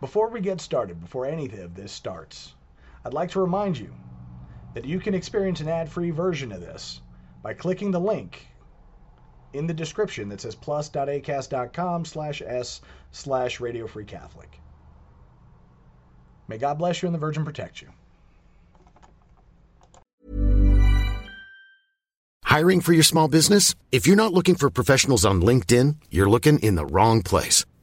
[0.00, 2.54] Before we get started, before any of this starts,
[3.04, 3.92] I'd like to remind you
[4.74, 7.00] that you can experience an ad-free version of this
[7.42, 8.46] by clicking the link
[9.54, 12.80] in the description that says plus.acast.com slash s
[13.10, 14.60] slash radio free Catholic.
[16.46, 17.88] May God bless you and the Virgin protect you.
[22.44, 23.74] Hiring for your small business?
[23.90, 27.64] If you're not looking for professionals on LinkedIn, you're looking in the wrong place.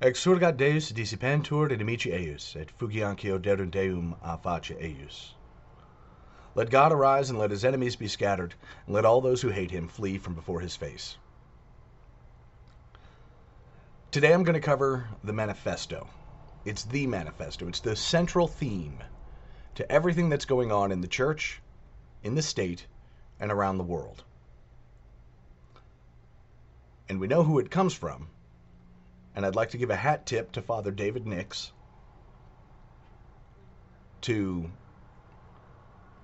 [0.00, 5.32] Exurgat Deus dissipentur inimici eius, et fugiancio derum Deum a face eius.
[6.54, 8.54] Let God arise, and let his enemies be scattered,
[8.86, 11.16] and let all those who hate him flee from before his face.
[14.12, 16.06] Today I'm going to cover the manifesto.
[16.64, 17.66] It's the manifesto.
[17.66, 19.02] It's the central theme
[19.74, 21.60] to everything that's going on in the church,
[22.22, 22.86] in the state,
[23.40, 24.22] and around the world.
[27.08, 28.28] And we know who it comes from
[29.38, 31.70] and I'd like to give a hat tip to Father David Nix,
[34.22, 34.68] to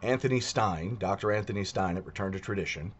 [0.03, 1.31] Anthony Stine, Dr.
[1.31, 2.91] Anthony Stine at Return to Tradition,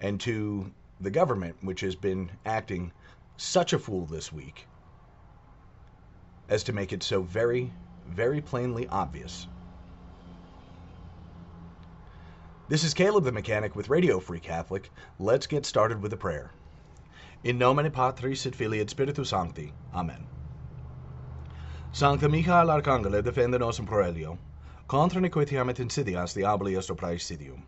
[0.00, 2.90] and to the government, which has been acting
[3.36, 4.66] such a fool this week
[6.48, 7.72] as to make it so very,
[8.08, 9.46] very plainly obvious.
[12.68, 14.90] This is Caleb the Mechanic with Radio Free Catholic.
[15.20, 16.50] Let's get started with a prayer.
[17.44, 19.70] In nomine Patris et Filii et Spiritus Sancti.
[19.92, 20.26] Amen.
[21.92, 24.38] Sancta Michael Arcangele defende nos in proelio.
[24.88, 27.60] Contra nequitiam et insidias diabolios opraesidium.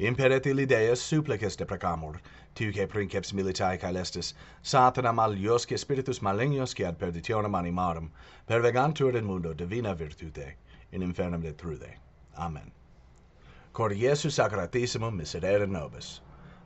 [0.00, 2.16] Imperet illi Deus supplices deprecamur,
[2.56, 8.10] tu que princeps militae caelestis, satana aliosque spiritus malignosque ad perditionem animarum,
[8.48, 10.54] pervegantur in mundo divina virtute,
[10.90, 11.94] in infernum detrude.
[12.36, 12.72] Amen.
[13.72, 16.20] Cor Iesu Sacratissimum miserere nobis.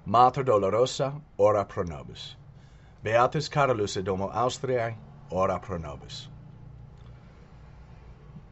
[0.06, 2.36] Mater dolorosa, ora pro nobis.
[3.06, 4.96] Beatus Carolus Domo Austriae,
[5.30, 6.26] ora pro nobis.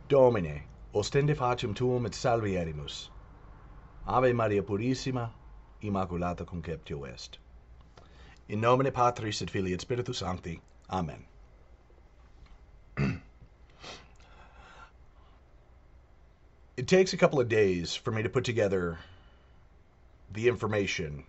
[0.07, 0.63] Domine,
[0.95, 3.09] ostende facem tuum et salvierimus.
[4.07, 5.31] Ave Maria Purissima,
[5.83, 7.39] Immaculata conceptio est.
[8.49, 10.61] In nomine Patris et Filii et Spiritus Sancti.
[10.89, 11.25] Amen.
[16.77, 18.99] it takes a couple of days for me to put together
[20.33, 21.25] the information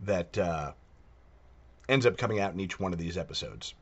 [0.00, 0.72] that uh,
[1.90, 3.74] ends up coming out in each one of these episodes.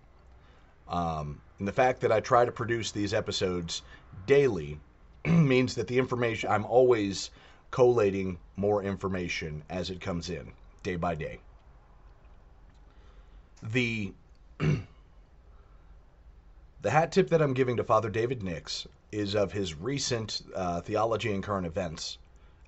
[0.89, 3.83] Um, and the fact that I try to produce these episodes
[4.27, 4.81] daily
[5.27, 7.31] means that the information, I'm always
[7.71, 10.53] collating more information as it comes in,
[10.83, 11.39] day by day.
[13.63, 14.13] The
[16.81, 20.81] the hat tip that I'm giving to Father David Nix is of his recent uh,
[20.81, 22.19] Theology and Current Events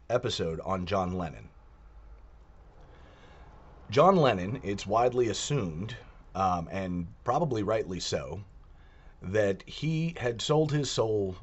[0.09, 1.50] episode on John Lennon.
[3.91, 5.97] John Lennon, it's widely assumed,
[6.37, 8.45] um, and probably rightly so,
[9.21, 11.37] that he had sold his soul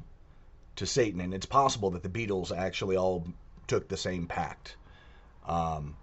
[0.76, 3.26] to Satan, and it's possible that the Beatles actually all
[3.66, 4.76] took the same pact.
[5.46, 5.98] Um,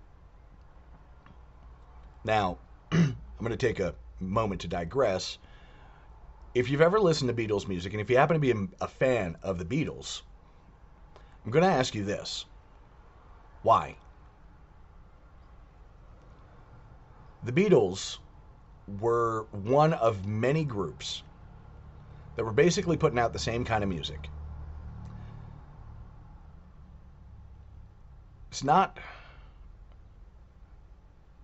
[2.24, 2.60] now,
[2.92, 5.40] I'm going to take a moment to digress.
[6.54, 8.88] If you've ever listened to Beatles music, and if you happen to be a, a
[8.88, 10.22] fan of the Beatles,
[11.44, 12.46] I'm going to ask you this
[13.64, 13.96] why?
[17.46, 18.18] The Beatles
[19.00, 21.22] were one of many groups
[22.36, 24.30] that were basically putting out the same kind of music.
[28.50, 29.00] It's not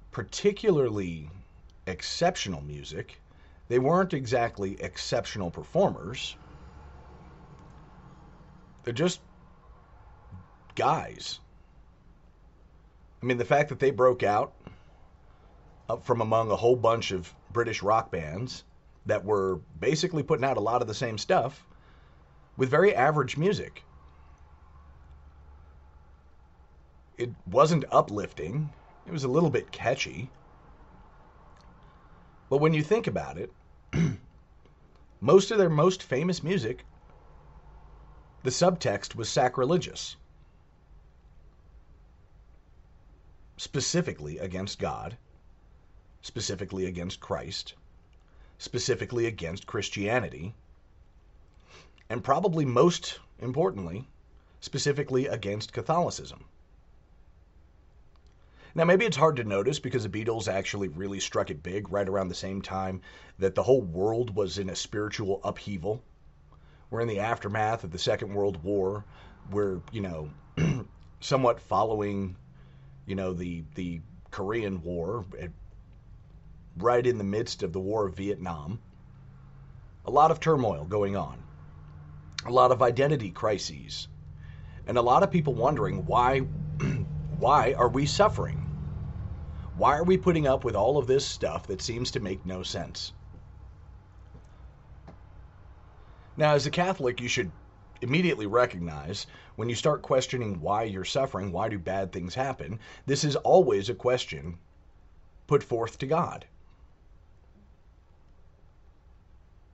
[0.09, 1.29] particularly
[1.85, 3.21] exceptional music.
[3.67, 6.35] They weren't exactly exceptional performers.
[8.83, 9.21] They're just
[10.73, 11.39] guys.
[13.21, 14.53] I mean, the fact that they broke out
[15.97, 18.63] from among a whole bunch of British rock bands
[19.05, 21.65] that were basically putting out a lot of the same stuff
[22.57, 23.83] with very average music.
[27.17, 28.69] It wasn't uplifting,
[29.05, 30.29] it was a little bit catchy.
[32.49, 33.51] But when you think about it,
[35.21, 36.85] most of their most famous music,
[38.43, 40.17] the subtext was sacrilegious,
[43.57, 45.17] specifically against God,
[46.21, 47.73] specifically against Christ,
[48.57, 50.53] specifically against Christianity,
[52.09, 54.07] and probably most importantly,
[54.59, 56.45] specifically against Catholicism.
[58.73, 62.07] Now, maybe it's hard to notice because the Beatles actually really struck it big right
[62.07, 63.01] around the same time
[63.39, 66.01] that the whole world was in a spiritual upheaval.
[66.89, 69.03] We're in the aftermath of the Second World War.
[69.49, 70.29] We're, you know,
[71.19, 72.37] somewhat following,
[73.05, 75.25] you know, the the Korean War,
[76.77, 78.79] right in the midst of the War of Vietnam.
[80.05, 81.43] A lot of turmoil going on,
[82.45, 84.07] a lot of identity crises,
[84.87, 86.39] and a lot of people wondering why
[87.39, 88.67] why are we suffering?
[89.75, 92.63] Why are we putting up with all of this stuff that seems to make no
[92.63, 93.13] sense?
[96.37, 97.51] Now, as a Catholic, you should
[98.01, 103.23] immediately recognize when you start questioning why you're suffering, why do bad things happen, this
[103.23, 104.57] is always a question
[105.47, 106.45] put forth to God.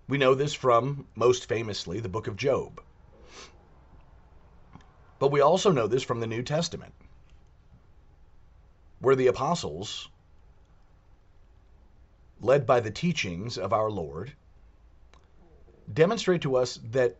[0.07, 2.81] We know this from, most famously, the book of Job.
[5.19, 6.93] But we also know this from the New Testament
[8.99, 10.09] where the apostles,
[12.41, 14.33] led by the teachings of our Lord,
[15.93, 17.17] demonstrate to us that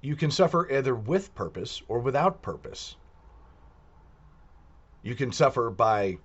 [0.00, 2.96] you can suffer either with purpose or without purpose.
[5.02, 6.18] You can suffer by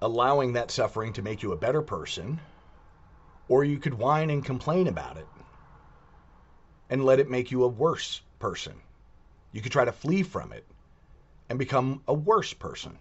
[0.00, 2.40] allowing that suffering to make you a better person,
[3.48, 5.26] or you could whine and complain about it
[6.90, 8.74] and let it make you a worse person.
[9.52, 10.64] You could try to flee from it
[11.48, 12.98] and become a worse person.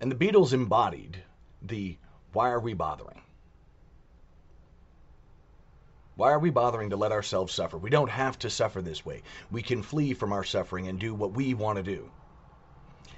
[0.00, 1.22] And the Beatles embodied
[1.62, 1.96] the
[2.32, 3.20] why are we bothering?
[6.14, 7.78] Why are we bothering to let ourselves suffer?
[7.78, 9.22] We don't have to suffer this way.
[9.50, 12.10] We can flee from our suffering and do what we want to do.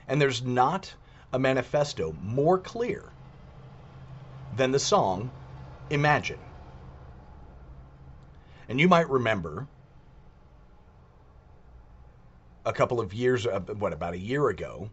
[0.06, 0.94] And there's not
[1.32, 3.04] a manifesto more clear
[4.56, 5.30] than the song
[5.90, 6.38] Imagine.
[8.68, 9.66] And you might remember
[12.64, 14.90] a couple of years, uh, what, about a year ago,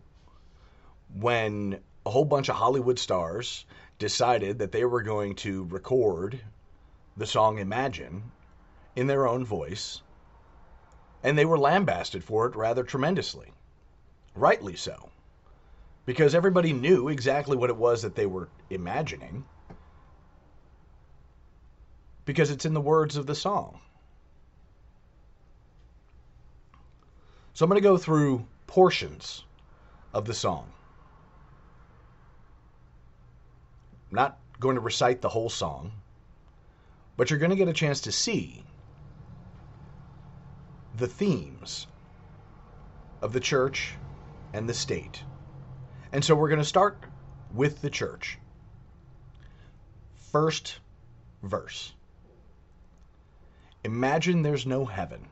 [1.13, 3.65] when a whole bunch of Hollywood stars
[3.99, 6.39] decided that they were going to record
[7.15, 8.31] the song Imagine
[8.95, 10.01] in their own voice,
[11.23, 13.51] and they were lambasted for it rather tremendously.
[14.33, 15.09] Rightly so.
[16.07, 19.43] Because everybody knew exactly what it was that they were imagining,
[22.23, 23.81] because it's in the words of the song.
[27.53, 29.43] So I'm going to go through portions
[30.13, 30.71] of the song.
[34.09, 35.91] I'm not going to recite the whole song,
[37.17, 38.63] but you're going to get a chance to see
[40.95, 41.85] the themes
[43.21, 43.95] of the church
[44.53, 45.23] and the state.
[46.11, 47.03] And so we're going to start
[47.53, 48.37] with the church.
[50.31, 50.79] First
[51.43, 51.93] verse
[53.83, 55.27] Imagine there's no heaven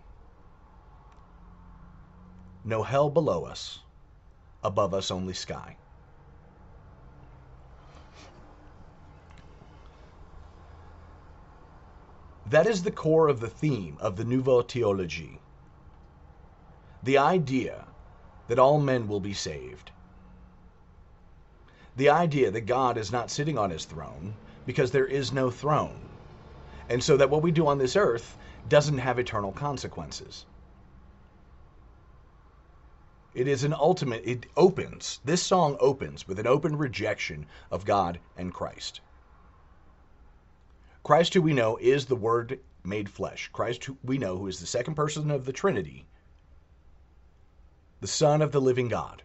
[2.65, 3.79] no hell below us,
[4.63, 5.77] above us only sky.
[12.47, 15.39] That is the core of the theme of the Nouveau Theologie.
[17.03, 17.85] The idea
[18.47, 19.91] that all men will be saved.
[21.95, 24.33] The idea that God is not sitting on his throne
[24.65, 26.09] because there is no throne.
[26.89, 28.37] And so that what we do on this earth
[28.67, 30.45] doesn't have eternal consequences.
[33.33, 38.19] It is an ultimate, it opens, this song opens with an open rejection of God
[38.37, 39.01] and Christ.
[41.03, 43.49] Christ, who we know is the Word made flesh.
[43.51, 46.07] Christ, who we know, who is the second person of the Trinity,
[47.99, 49.23] the Son of the living God.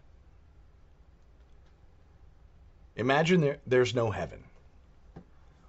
[2.95, 4.43] Imagine there, there's no heaven.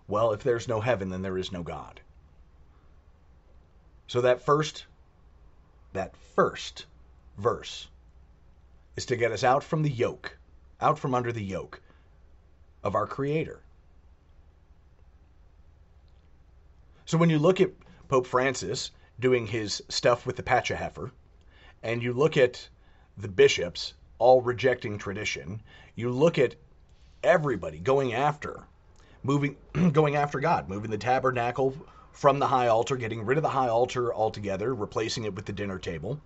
[0.08, 2.00] Well, if there's no heaven, then there is no God.
[4.06, 4.86] So that first,
[5.92, 6.86] that first
[7.38, 7.88] verse
[8.96, 10.36] is to get us out from the yoke,
[10.80, 11.80] out from under the yoke
[12.82, 13.60] of our Creator.
[17.06, 17.70] So when you look at
[18.08, 21.12] Pope Francis doing his stuff with the Heifer,
[21.82, 22.68] and you look at
[23.16, 25.60] the bishops all rejecting tradition.
[25.94, 26.54] You look at
[27.22, 28.64] everybody going after
[29.22, 29.56] moving
[29.92, 31.74] going after God, moving the tabernacle
[32.12, 35.52] from the high altar, getting rid of the high altar altogether, replacing it with the
[35.52, 36.20] dinner table,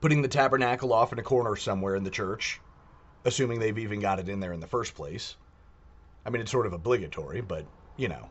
[0.00, 2.60] putting the tabernacle off in a corner somewhere in the church,
[3.24, 5.36] assuming they've even got it in there in the first place.
[6.26, 8.28] I mean, it's sort of obligatory, but, you know,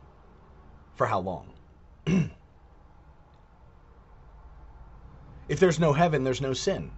[0.96, 1.52] for how long?
[5.48, 6.90] if there's no heaven, there's no sin.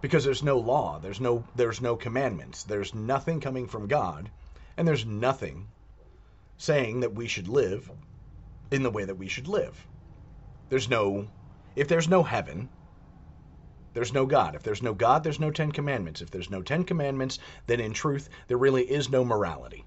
[0.00, 4.30] Because there's no law, there's no there's no commandments, there's nothing coming from God,
[4.76, 5.66] and there's nothing
[6.56, 7.90] saying that we should live
[8.70, 9.86] in the way that we should live.
[10.68, 11.26] There's no
[11.74, 12.68] if there's no heaven,
[13.94, 14.54] there's no God.
[14.54, 16.20] If there's no God, there's no Ten Commandments.
[16.20, 19.84] If there's no Ten Commandments, then in truth, there really is no morality.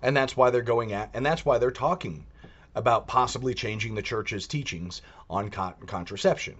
[0.00, 2.26] And that's why they're going at, and that's why they're talking
[2.74, 6.56] about possibly changing the church's teachings on contraception.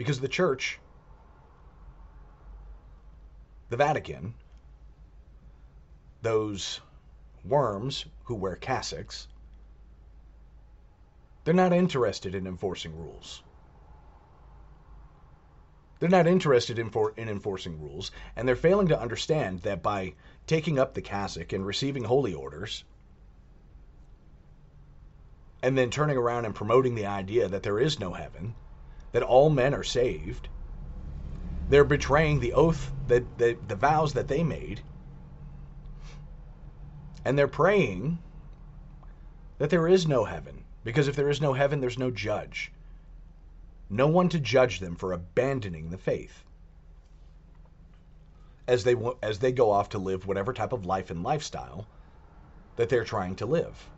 [0.00, 0.80] Because the church,
[3.68, 4.32] the Vatican,
[6.22, 6.80] those
[7.44, 9.28] worms who wear cassocks,
[11.44, 13.42] they're not interested in enforcing rules.
[15.98, 20.14] They're not interested in, for, in enforcing rules, and they're failing to understand that by
[20.46, 22.84] taking up the cassock and receiving holy orders,
[25.62, 28.54] and then turning around and promoting the idea that there is no heaven,
[29.12, 30.48] that all men are saved,
[31.68, 34.80] they're betraying the oath that, that the vows that they made,
[37.24, 38.18] and they're praying
[39.58, 42.72] that there is no heaven, because if there is no heaven, there's no judge.
[43.90, 46.44] No one to judge them for abandoning the faith.
[48.66, 51.86] As they as they go off to live whatever type of life and lifestyle
[52.76, 53.90] that they're trying to live.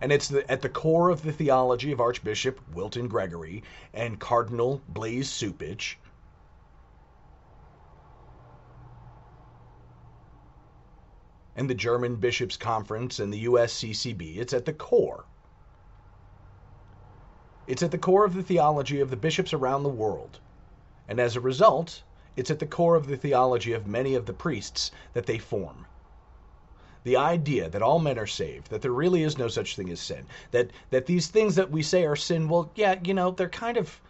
[0.00, 4.80] And it's the, at the core of the theology of Archbishop Wilton Gregory and Cardinal
[4.88, 5.96] Blase Cupich
[11.54, 14.38] and the German Bishops' Conference and the USCCB.
[14.38, 15.24] It's at the core
[17.66, 20.40] it's at the core of the theology of the bishops around the world.
[21.06, 22.02] And as a result,
[22.34, 25.86] it's at the core of the theology of many of the priests that they form.
[27.04, 30.00] The idea that all men are saved, that there really is no such thing as
[30.00, 33.48] sin, that, that these things that we say are sin, well, yeah, you know, they're
[33.48, 34.00] kind of,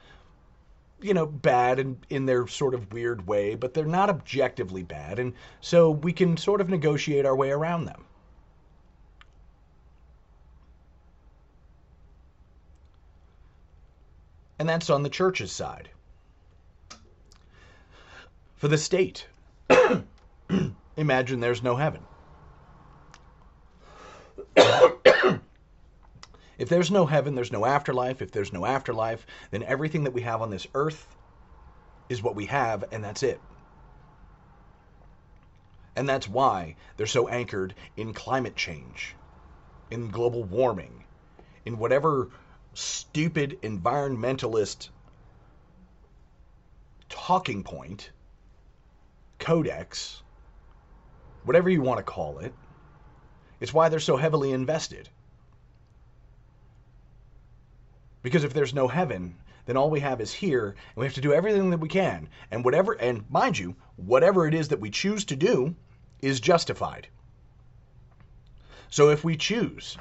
[1.01, 5.19] you know, bad in, in their sort of weird way, but they're not objectively bad,
[5.19, 8.05] and so we can sort of negotiate our way around them.
[14.61, 15.89] and that's on the church's side.
[18.57, 19.27] For the state,
[20.99, 22.03] imagine there's no heaven.
[26.59, 28.23] If there's no heaven, there's no afterlife.
[28.23, 31.07] If there's no afterlife, then everything that we have on this earth
[32.09, 33.41] is what we have, and that's it.
[35.97, 39.15] And that's why they're so anchored in climate change,
[39.91, 41.05] in global warming,
[41.65, 42.31] in whatever
[42.75, 44.89] stupid environmentalist
[47.09, 48.11] talking point,
[49.39, 50.23] codex,
[51.45, 52.53] whatever you want to call it.
[53.61, 55.11] It's why they're so heavily invested.
[58.23, 59.37] Because if there's no heaven,
[59.67, 62.29] then all we have is here, and we have to do everything that we can.
[62.51, 65.75] And whatever, and mind you, whatever it is that we choose to do
[66.21, 67.09] is justified.
[68.89, 69.97] So if we choose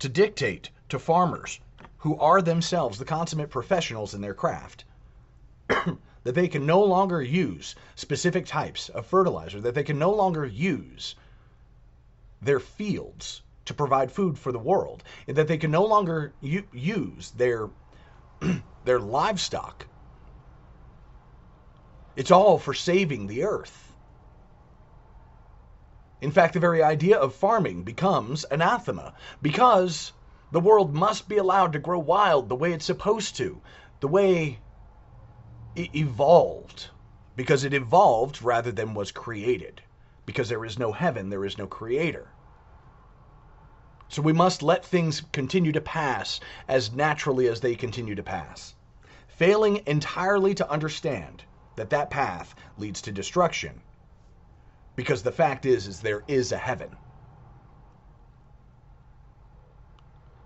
[0.00, 1.60] to dictate to farmers
[1.98, 4.84] who are themselves the consummate professionals in their craft,
[5.68, 10.44] that they can no longer use specific types of fertilizer, that they can no longer
[10.44, 11.14] use
[12.42, 16.68] their fields to provide food for the world, and that they can no longer u-
[16.72, 17.70] use their
[18.84, 19.86] their livestock.
[22.16, 23.92] It's all for saving the earth.
[26.20, 30.12] In fact, the very idea of farming becomes anathema because
[30.52, 33.62] the world must be allowed to grow wild the way it's supposed to,
[34.00, 34.58] the way
[35.74, 36.90] it evolved,
[37.36, 39.82] because it evolved rather than was created.
[40.26, 42.31] Because there is no heaven, there is no creator.
[44.12, 46.38] So we must let things continue to pass
[46.68, 48.74] as naturally as they continue to pass,
[49.26, 51.44] failing entirely to understand
[51.76, 53.80] that that path leads to destruction.
[54.96, 56.94] Because the fact is is there is a heaven.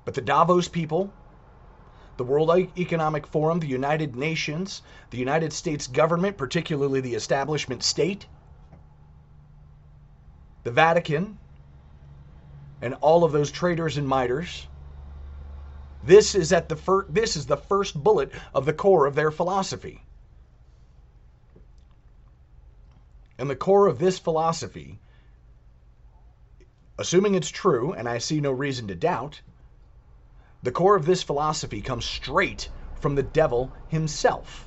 [0.05, 1.13] But the Davos people,
[2.19, 4.81] the World Economic Forum, the United Nations,
[5.11, 8.29] the United States government, particularly the establishment state,
[10.63, 11.39] the Vatican,
[12.83, 14.67] and all of those traitors and miters,
[16.03, 19.31] This is at the fir- this is the first bullet of the core of their
[19.31, 20.03] philosophy.
[23.39, 24.99] And the core of this philosophy,
[26.99, 29.41] assuming it's true, and I see no reason to doubt,
[30.63, 34.67] the core of this philosophy comes straight from the devil himself.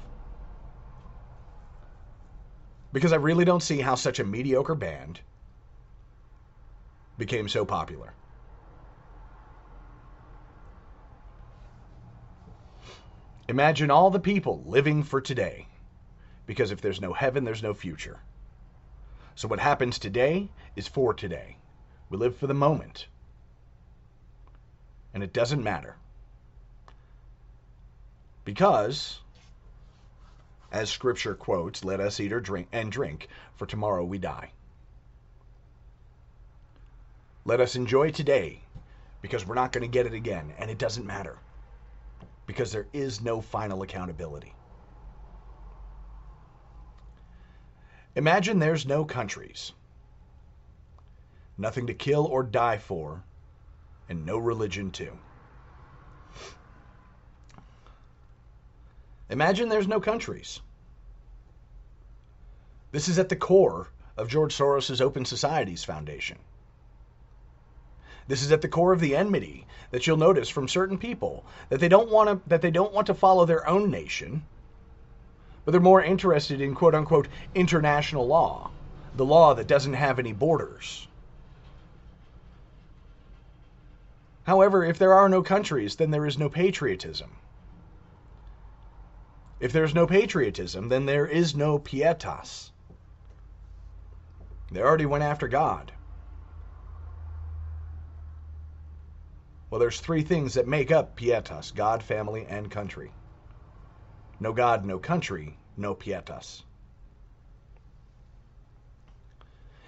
[2.94, 5.22] Because I really don't see how such a mediocre band
[7.20, 8.14] became so popular.
[13.48, 15.68] Imagine all the people living for today.
[16.48, 18.20] Because if there's no heaven, there's no future.
[19.36, 21.58] So what happens today is for today.
[22.10, 23.08] We live for the moment.
[25.14, 25.96] And it doesn't matter.
[28.46, 29.20] Because,
[30.72, 34.52] as scripture quotes, let us eat or drink and drink, for tomorrow we die.
[37.50, 38.62] Let us enjoy today
[39.24, 41.40] because we're not going to get it again, and it doesn't matter
[42.46, 44.54] because there is no final accountability.
[48.16, 49.72] Imagine there's no countries,
[51.58, 53.24] nothing to kill or die for,
[54.08, 55.18] and no religion too.
[59.32, 60.60] Imagine there's no countries.
[62.92, 66.38] This is at the core of George Soros' Open Societies Foundation.
[68.30, 71.80] This is at the core of the enmity that you'll notice from certain people that
[71.80, 74.46] they don't want to that they don't want to follow their own nation,
[75.66, 78.70] but they're more interested in quote unquote international law,
[79.16, 81.08] the law that doesn't have any borders.
[84.44, 87.32] However, if there are no countries, then there is no patriotism.
[89.60, 92.70] If there's no patriotism, then there is no pietas.
[94.72, 95.94] They already went after God.
[99.70, 103.12] Well, there's three things that make up pietas God, family, and country.
[104.40, 106.64] No God, no country, no pietas.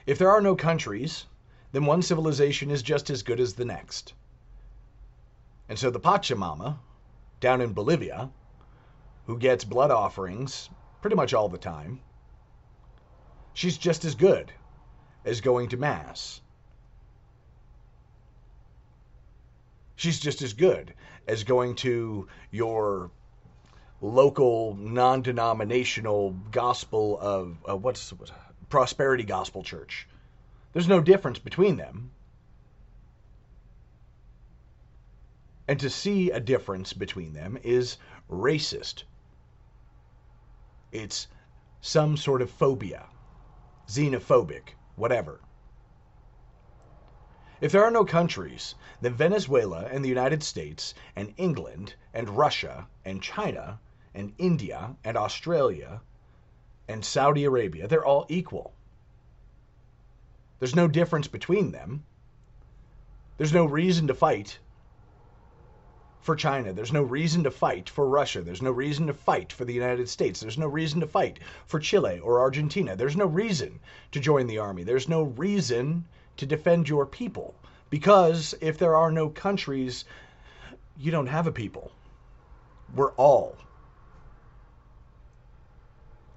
[0.06, 1.26] If there are no countries,
[1.72, 4.14] then one civilization is just as good as the next.
[5.68, 6.78] And so the Pachamama,
[7.40, 8.30] down in Bolivia,
[9.26, 10.70] who gets blood offerings
[11.02, 12.02] pretty much all the time,
[13.54, 14.52] she's just as good
[15.26, 16.42] as going to Mass
[20.02, 20.96] she's just as good
[21.28, 23.12] as going to your
[24.02, 28.32] local non-denominational gospel of uh, what's what,
[28.68, 30.08] prosperity gospel church.
[30.74, 32.10] There's no difference between them.
[35.68, 39.04] And to see a difference between them is racist.
[40.92, 41.28] It's
[41.82, 43.06] some sort of phobia,
[43.88, 45.42] xenophobic, whatever.
[47.62, 52.88] If there are no countries, then Venezuela and the United States and England and Russia
[53.06, 53.80] and China
[54.16, 56.02] and India and Australia
[56.88, 58.74] and Saudi Arabia, they're all equal.
[60.58, 62.04] There's no difference between them.
[63.38, 64.58] There's no reason to fight
[66.20, 66.74] for China.
[66.74, 68.42] There's no reason to fight for Russia.
[68.42, 70.40] There's no reason to fight for the United States.
[70.40, 72.96] There's no reason to fight for Chile or Argentina.
[72.96, 73.80] There's no reason
[74.14, 74.84] to join the army.
[74.84, 76.06] There's no reason
[76.42, 77.54] to defend your people.
[77.92, 80.06] Because if there are no countries,
[80.98, 81.92] you don't have a people.
[82.96, 83.58] We're all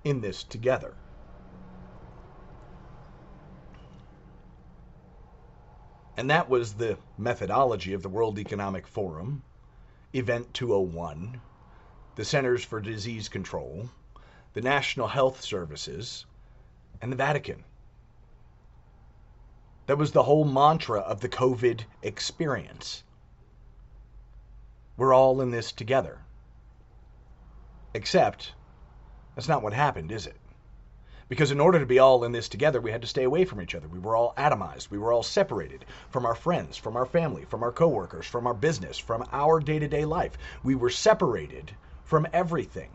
[0.05, 0.93] in this together.
[6.19, 9.43] And that was the methodology of the World Economic Forum,
[10.13, 11.41] Event 201,
[12.17, 13.89] the Centers for Disease Control,
[14.53, 16.27] the National Health Services,
[17.01, 17.65] and the Vatican.
[19.87, 23.03] That was the whole mantra of the COVID experience.
[24.97, 26.21] We're all in this together.
[27.93, 28.55] Except,
[29.35, 30.37] that's not what happened, is it?
[31.29, 33.61] Because in order to be all in this together, we had to stay away from
[33.61, 33.89] each other.
[33.89, 34.91] We were all atomized.
[34.91, 38.55] We were all separated from our friends, from our family, from our coworkers, from our
[38.55, 40.39] business, from our day to day life.
[40.63, 42.94] We were separated from everything.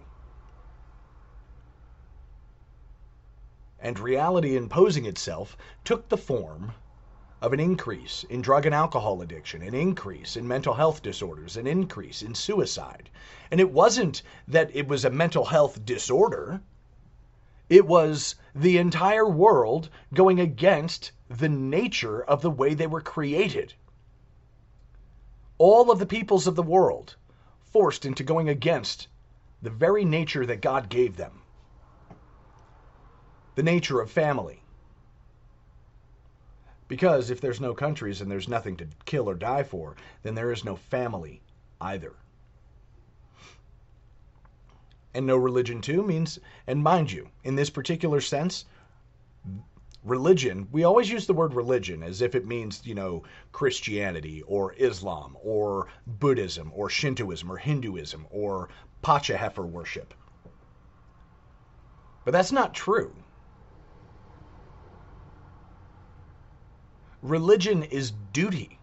[3.82, 6.74] And reality imposing itself took the form
[7.42, 11.66] of an increase in drug and alcohol addiction, an increase in mental health disorders, an
[11.66, 13.10] increase in suicide.
[13.50, 16.62] And it wasn't that it was a mental health disorder,
[17.70, 23.74] it was the entire world going against the nature of the way they were created.
[25.58, 27.16] All of the peoples of the world
[27.62, 29.08] forced into going against
[29.62, 31.39] the very nature that God gave them
[33.60, 34.64] the nature of family.
[36.88, 40.54] Because if there's no countries and there's nothing to kill or die for, then there
[40.54, 41.42] is no family
[41.82, 42.14] either.
[45.14, 48.64] And no religion too means, and mind you, in this particular sense,
[50.06, 54.74] religion, we always use the word religion as if it means, you know, Christianity or
[54.78, 58.70] Islam or Buddhism or Shintoism or Hinduism or
[59.02, 60.14] Pacha worship.
[62.24, 63.14] But that's not true.
[67.22, 68.80] Religion is duty.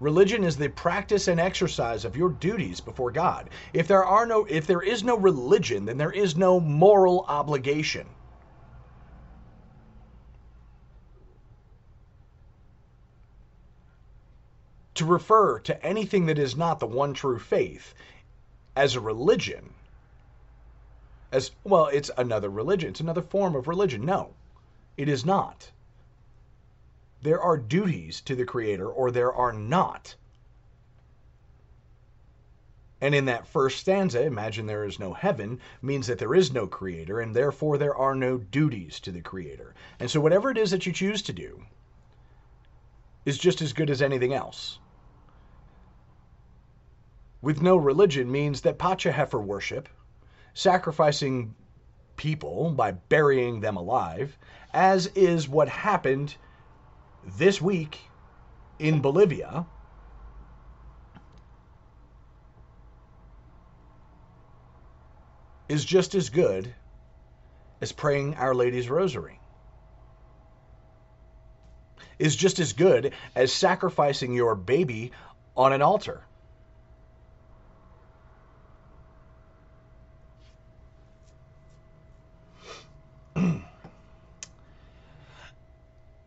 [0.00, 3.50] Religion is the practice and exercise of your duties before God.
[3.72, 8.08] If there are no if there is no religion, then there is no moral obligation.
[14.94, 17.94] To refer to anything that is not the one true faith
[18.76, 19.74] as a religion
[21.34, 24.04] as well, it's another religion, it's another form of religion.
[24.04, 24.34] No,
[24.96, 25.72] it is not.
[27.24, 30.14] There are duties to the Creator, or there are not.
[33.00, 36.66] And in that first stanza, imagine there is no heaven, means that there is no
[36.66, 39.74] Creator, and therefore there are no duties to the Creator.
[39.98, 41.64] And so, whatever it is that you choose to do
[43.24, 44.78] is just as good as anything else.
[47.40, 49.88] With no religion means that Pacha Heifer worship,
[50.52, 51.54] sacrificing
[52.16, 54.36] people by burying them alive,
[54.74, 56.36] as is what happened
[57.26, 57.98] this week
[58.78, 59.66] in Bolivia,
[65.68, 66.74] is just as good
[67.80, 69.40] as praying Our Lady's Rosary.
[72.18, 75.12] Is just as good as sacrificing your baby
[75.56, 76.22] on an altar.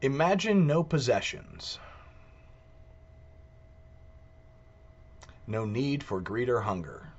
[0.07, 1.79] Imagine no possessions.
[5.45, 7.09] No need for greed or hunger.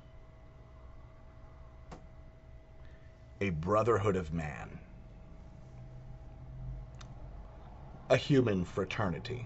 [3.41, 4.79] A brotherhood of man.
[8.09, 9.45] A human fraternity.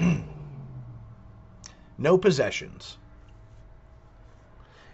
[1.98, 2.96] no possessions.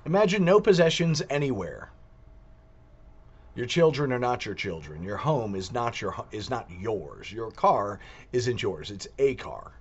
[0.05, 1.94] Imagine no possessions anywhere.
[3.57, 5.05] Your children are not your children.
[5.05, 7.31] Your home is not your is not yours.
[7.31, 8.01] Your car
[8.33, 8.91] isn't yours.
[8.91, 9.73] It's a car.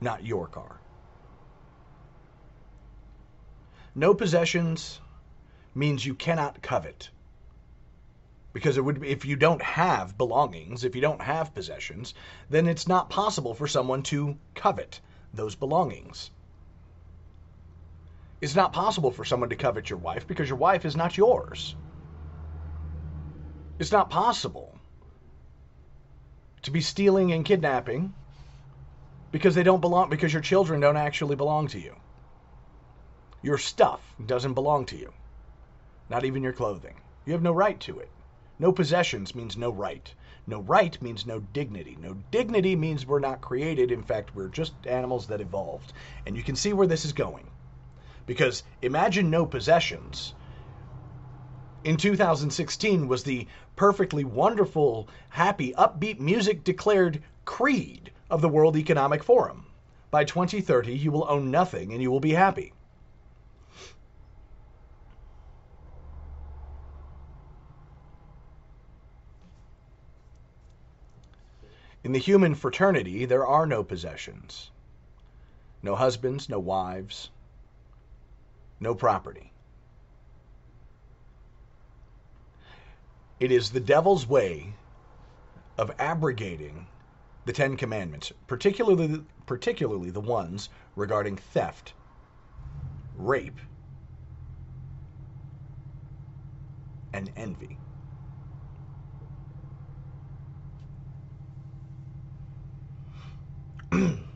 [0.00, 0.80] Not your car.
[3.94, 5.00] No possessions
[5.74, 7.10] means you cannot covet.
[8.52, 12.14] Because it would if you don't have belongings, if you don't have possessions,
[12.48, 15.00] then it's not possible for someone to covet
[15.34, 16.30] those belongings.
[18.40, 21.74] It's not possible for someone to covet your wife because your wife is not yours.
[23.80, 24.78] It's not possible
[26.60, 28.12] to be stealing and kidnapping
[29.32, 31.96] because they don't belong because your children don't actually belong to you.
[33.40, 35.14] Your stuff doesn't belong to you.
[36.10, 37.00] Not even your clothing.
[37.24, 38.10] You have no right to it.
[38.58, 40.12] No possessions means no right.
[40.46, 41.96] No right means no dignity.
[41.98, 43.90] No dignity means we're not created.
[43.90, 45.94] In fact, we're just animals that evolved.
[46.26, 47.46] And you can see where this is going.
[48.26, 50.34] Because imagine no possessions.
[51.82, 59.24] In 2016 was the perfectly wonderful, happy, upbeat music declared creed of the World Economic
[59.24, 59.64] Forum.
[60.10, 62.74] By 2030, you will own nothing and you will be happy.
[72.04, 74.70] In the human fraternity, there are no possessions.
[75.82, 77.30] No husbands, no wives,
[78.80, 79.49] no property.
[83.40, 84.74] It is the devil's way
[85.78, 86.86] of abrogating
[87.46, 91.94] the Ten Commandments, particularly, particularly the ones regarding theft,
[93.14, 93.58] rape,
[97.14, 97.80] and envy.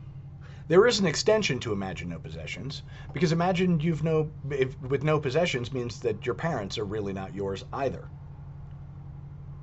[0.67, 2.81] There is an extension to imagine no possessions,
[3.13, 7.35] because imagine you've no, if, with no possessions means that your parents are really not
[7.35, 8.09] yours either.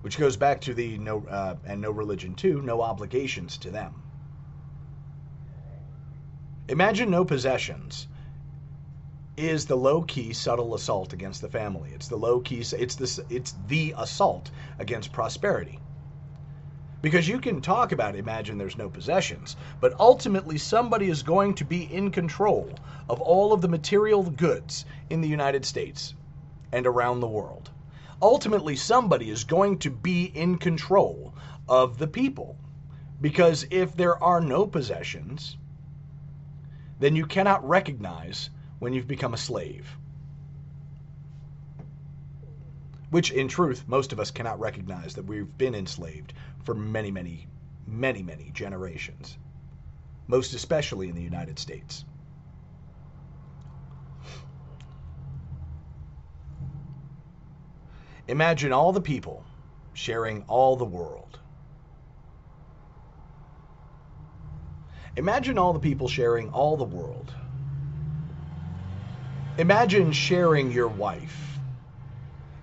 [0.03, 4.03] Which goes back to the no, uh, and no religion too, no obligations to them.
[6.69, 8.07] Imagine no possessions
[9.37, 11.91] is the low key subtle assault against the family.
[11.93, 15.79] It's the low key, it's, this, it's the assault against prosperity.
[17.01, 21.65] Because you can talk about imagine there's no possessions, but ultimately somebody is going to
[21.65, 22.71] be in control
[23.09, 26.15] of all of the material goods in the United States
[26.71, 27.72] and around the world.
[28.23, 31.35] Ultimately, somebody is going to be in control
[31.69, 32.57] of the people.
[33.21, 35.57] Because if there are no possessions,
[37.01, 39.97] then you cannot recognize when you've become a slave.
[43.11, 46.33] Which, in truth, most of us cannot recognize that we've been enslaved
[46.63, 47.49] for many, many,
[47.87, 49.37] many, many generations,
[50.29, 52.05] most especially in the United States.
[58.33, 59.45] Imagine all the people
[59.93, 61.39] sharing all the world.
[65.17, 67.31] Imagine all the people sharing all the world.
[69.59, 71.59] Imagine sharing your wife.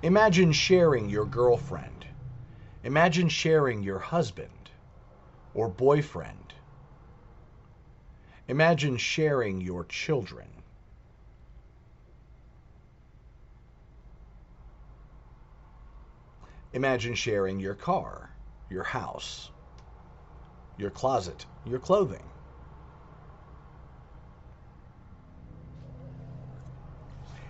[0.02, 2.08] Imagine sharing your girlfriend.
[2.84, 4.72] Imagine sharing your husband
[5.54, 6.56] or boyfriend.
[8.48, 10.59] Imagine sharing your children.
[16.74, 18.30] Imagine sharing your car,
[18.70, 19.50] your house,
[20.78, 22.24] your closet, your clothing.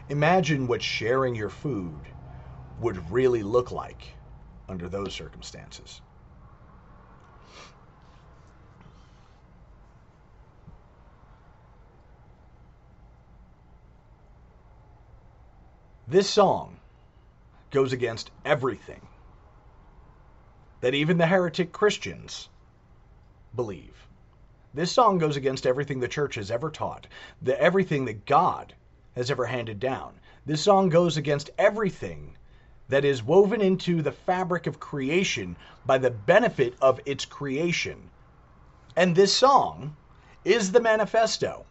[0.07, 1.99] Imagine what sharing your food
[2.79, 4.15] would really look like
[4.69, 5.99] under those circumstances.
[16.07, 16.79] This song
[17.69, 19.08] goes against everything
[20.81, 22.49] that even the heretic Christians
[23.55, 24.07] believe.
[24.73, 27.07] This song goes against everything the church has ever taught,
[27.41, 28.75] the everything that God
[29.15, 30.19] has ever handed down.
[30.45, 32.37] This song goes against everything
[32.87, 38.09] that is woven into the fabric of creation by the benefit of its creation.
[38.95, 39.95] And this song
[40.45, 41.65] is the manifesto.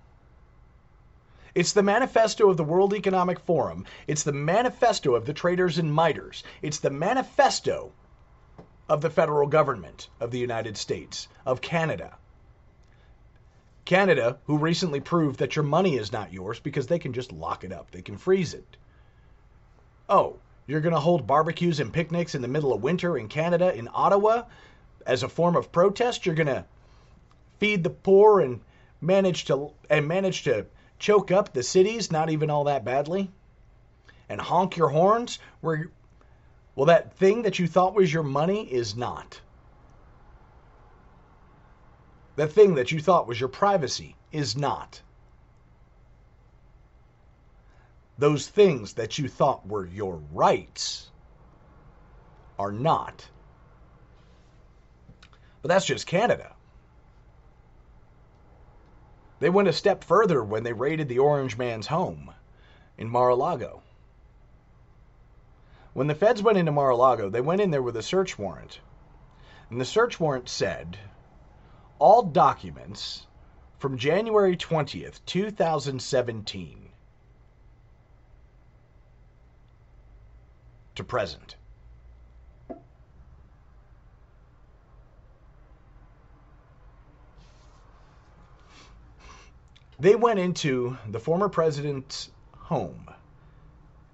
[1.55, 3.85] It's the manifesto of the World Economic Forum.
[4.07, 6.45] It's the manifesto of the traders and miters.
[6.63, 7.93] It's the manifesto
[8.89, 12.17] of the federal government of the United States, of Canada.
[13.85, 17.65] Canada, who recently proved that your money is not yours because they can just lock
[17.65, 18.77] it up, they can freeze it.
[20.09, 23.75] Oh, you're going to hold barbecues and picnics in the middle of winter in Canada,
[23.75, 24.43] in Ottawa,
[25.07, 26.27] as a form of protest.
[26.27, 26.67] You're going to
[27.59, 28.61] feed the poor and
[29.01, 30.67] manage to and manage to
[30.99, 33.31] choke up the cities, not even all that badly,
[34.29, 35.39] and honk your horns.
[35.63, 35.91] Where,
[36.79, 39.41] well, that thing that you thought was your money is not.
[42.37, 45.03] That thing that you thought was your privacy is not.
[48.19, 51.11] those things that you thought were your rights
[52.59, 53.29] are not.
[55.63, 56.53] But that's just Canada.
[59.39, 62.33] They went a step further when they raided the Orange Man's home
[62.97, 63.83] in Mar a Lago.
[65.99, 68.39] When the feds went into Mar a Lago, they went in there with a search
[68.39, 68.79] warrant.
[69.69, 70.97] And the search warrant said
[71.99, 73.27] all documents
[73.81, 76.91] from January 20th, 2017
[80.95, 81.57] to present.
[89.99, 93.11] They went into the former president's home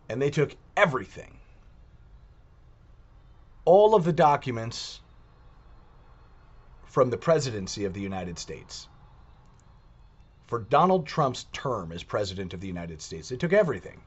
[0.08, 1.40] and they took everything.
[3.64, 5.00] All of the documents
[6.86, 8.88] from the presidency of the United States.
[10.46, 14.00] For Donald Trump's term as president of the United States, they took everything.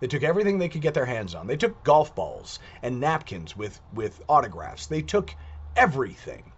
[0.00, 1.46] They took everything they could get their hands on.
[1.46, 4.86] They took golf balls and napkins with, with autographs.
[4.86, 5.34] They took
[5.76, 6.52] everything.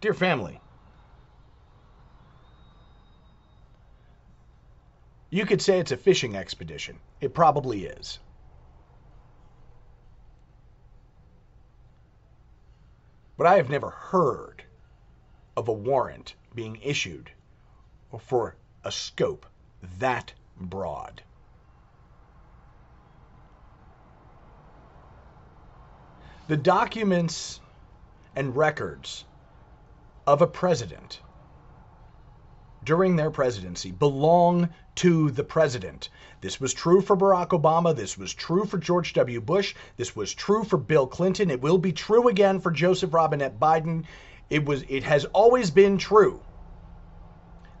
[0.00, 0.60] Dear family,
[5.36, 6.98] you could say it's a fishing expedition.
[7.20, 8.20] It probably is.
[13.36, 14.64] But I have never heard
[15.54, 17.30] of a warrant being issued
[18.18, 19.44] for a scope
[19.98, 21.20] that broad.
[26.48, 27.60] The documents
[28.34, 29.26] and records
[30.26, 31.20] of a president
[32.86, 36.08] during their presidency belong to the president.
[36.40, 37.94] This was true for Barack Obama.
[37.94, 39.40] This was true for George W.
[39.42, 39.74] Bush.
[39.98, 41.50] This was true for Bill Clinton.
[41.50, 44.04] It will be true again for Joseph Robinette Biden.
[44.48, 46.40] It was it has always been true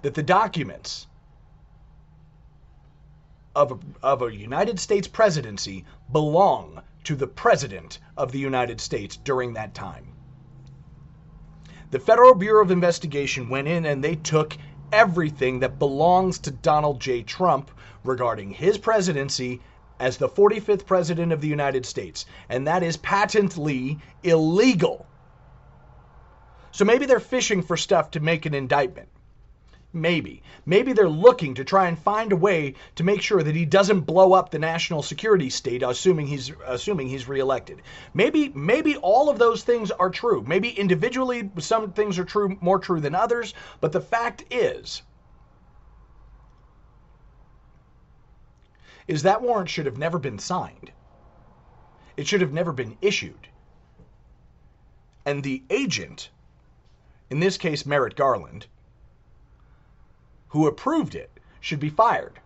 [0.02, 1.06] that the documents
[3.54, 9.16] of a, of a United States presidency belong to the President of the United States
[9.16, 10.12] during that time.
[11.92, 14.56] The Federal Bureau of Investigation went in and they took
[14.92, 17.22] everything that belongs to Donald J.
[17.22, 17.70] Trump
[18.04, 19.60] regarding his presidency
[19.98, 25.06] as the 45th President of the United States, and that is patently illegal.
[26.70, 29.08] So maybe they're fishing for stuff to make an indictment.
[29.96, 30.42] Maybe.
[30.66, 34.02] Maybe they're looking to try and find a way to make sure that he doesn't
[34.02, 37.80] blow up the national security state assuming he's assuming he's reelected.
[38.12, 40.44] Maybe maybe all of those things are true.
[40.46, 45.00] Maybe individually some things are true more true than others, but the fact is
[49.08, 50.92] is that warrant should have never been signed.
[52.18, 53.48] It should have never been issued.
[55.24, 56.28] And the agent,
[57.30, 58.66] in this case Merrick Garland,
[60.48, 62.40] who approved it should be fired.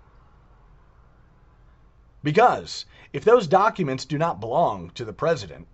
[2.22, 5.66] Because if those documents do not belong to the president,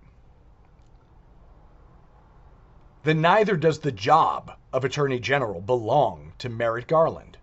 [3.03, 7.39] then neither does the job of Attorney General belong to Merrick Garland.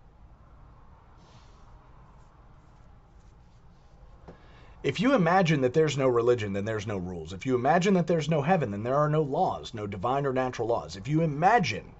[4.82, 7.32] If you imagine that there's no religion, then there's no rules.
[7.32, 10.34] If you imagine that there's no heaven, then there are no laws, no divine or
[10.34, 10.96] natural laws.
[10.96, 11.93] If you imagine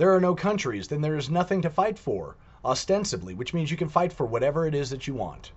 [0.00, 3.76] there are no countries, then there is nothing to fight for, ostensibly, which means you
[3.76, 5.52] can fight for whatever it is that you want.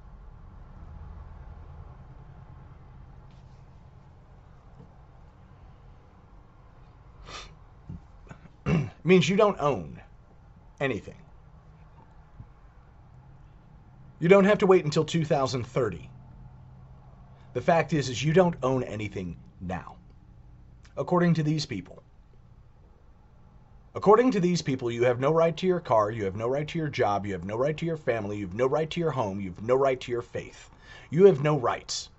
[9.05, 10.01] means you don't own
[10.81, 11.15] anything.
[14.19, 16.09] You don't have to wait until 2030.
[17.53, 19.95] The fact is is you don't own anything now.
[20.97, 22.02] According to these people.
[23.95, 26.67] According to these people, you have no right to your car, you have no right
[26.67, 28.99] to your job, you have no right to your family, you have no right to
[28.99, 30.71] your home, you have no right to your faith.
[31.11, 32.09] You have no rights.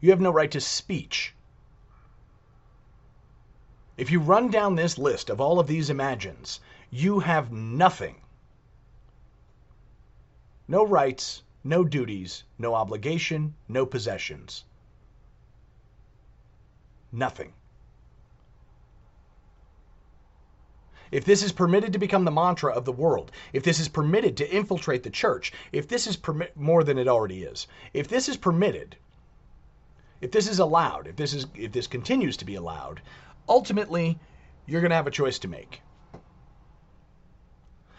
[0.00, 1.34] You have no right to speech.
[3.98, 8.22] If you run down this list of all of these imagines, you have nothing.
[10.66, 14.64] No rights, no duties, no obligation, no possessions.
[17.12, 17.52] Nothing.
[21.12, 24.36] If this is permitted to become the mantra of the world, if this is permitted
[24.38, 28.28] to infiltrate the church, if this is permit more than it already is, if this
[28.28, 28.96] is permitted,
[30.22, 33.02] if this is allowed, if this is if this continues to be allowed,
[33.48, 34.18] ultimately
[34.66, 35.82] you're going to have a choice to make.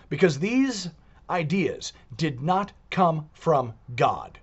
[0.10, 0.90] Because these
[1.30, 4.40] ideas did not come from God.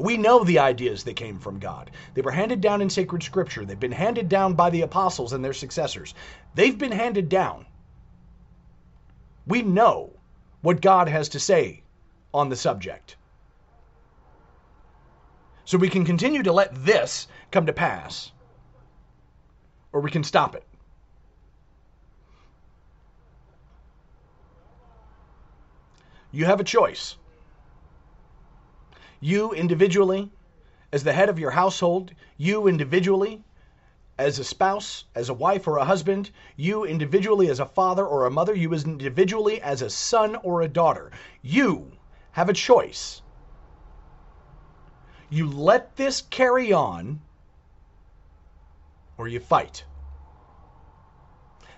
[0.00, 1.90] We know the ideas that came from God.
[2.14, 3.66] They were handed down in sacred scripture.
[3.66, 6.14] They've been handed down by the apostles and their successors.
[6.54, 7.66] They've been handed down.
[9.46, 10.12] We know
[10.62, 11.82] what God has to say
[12.32, 13.16] on the subject.
[15.66, 18.32] So we can continue to let this come to pass,
[19.92, 20.64] or we can stop it.
[26.32, 27.16] You have a choice.
[29.20, 30.30] You individually,
[30.92, 33.44] as the head of your household, you individually,
[34.18, 38.26] as a spouse, as a wife or a husband, you individually as a father or
[38.26, 41.10] a mother, you as individually as a son or a daughter.
[41.42, 41.92] You
[42.32, 43.22] have a choice.
[45.30, 47.20] You let this carry on
[49.16, 49.84] or you fight.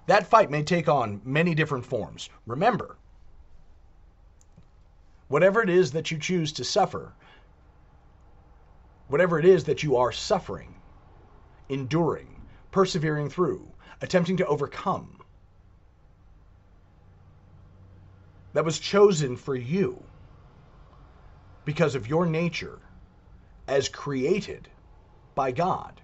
[0.07, 2.29] That fight may take on many different forms.
[2.47, 2.97] Remember,
[5.29, 7.15] whatever it is that you choose to suffer,
[9.13, 10.75] whatever it is that you are suffering,
[11.69, 13.71] enduring, persevering through,
[14.01, 15.21] attempting to overcome,
[18.55, 20.03] that was chosen for you
[21.67, 22.79] because of your nature
[23.69, 24.67] as created
[25.35, 26.01] by God.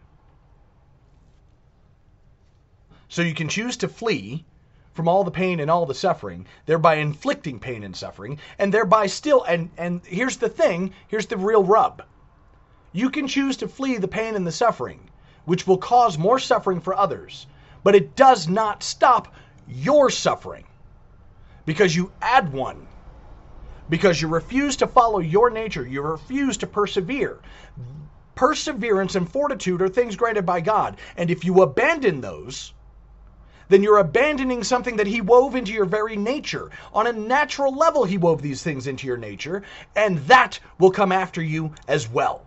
[3.08, 4.44] So you can choose to flee
[4.92, 9.06] from all the pain and all the suffering, thereby inflicting pain and suffering, and thereby
[9.06, 12.02] still and and here's the thing, here's the real rub.
[12.92, 15.11] You can choose to flee the pain and the suffering,
[15.44, 17.46] which will cause more suffering for others,
[17.85, 19.35] but it does not stop
[19.66, 20.64] your suffering
[21.66, 22.87] because you add one.
[23.90, 27.38] Because you refuse to follow your nature, you refuse to persevere.
[28.35, 32.72] Perseverance and fortitude are things granted by God, and if you abandon those,
[33.68, 36.70] then you're abandoning something that He wove into your very nature.
[36.95, 39.62] On a natural level, He wove these things into your nature,
[39.95, 42.47] and that will come after you as well.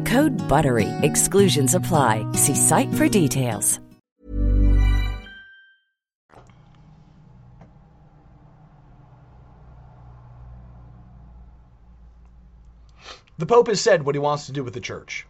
[0.05, 0.87] Code BUTTERY.
[1.03, 2.25] Exclusions apply.
[2.31, 3.79] See site for details.
[13.41, 15.25] The Pope has said what he wants to do with the church.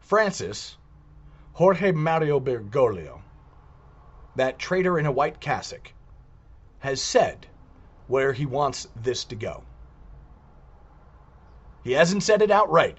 [0.00, 0.78] Francis,
[1.52, 3.20] Jorge Mario Bergoglio,
[4.36, 5.92] that traitor in a white cassock,
[6.78, 7.46] has said
[8.06, 9.62] where he wants this to go.
[11.82, 12.98] He hasn't said it outright.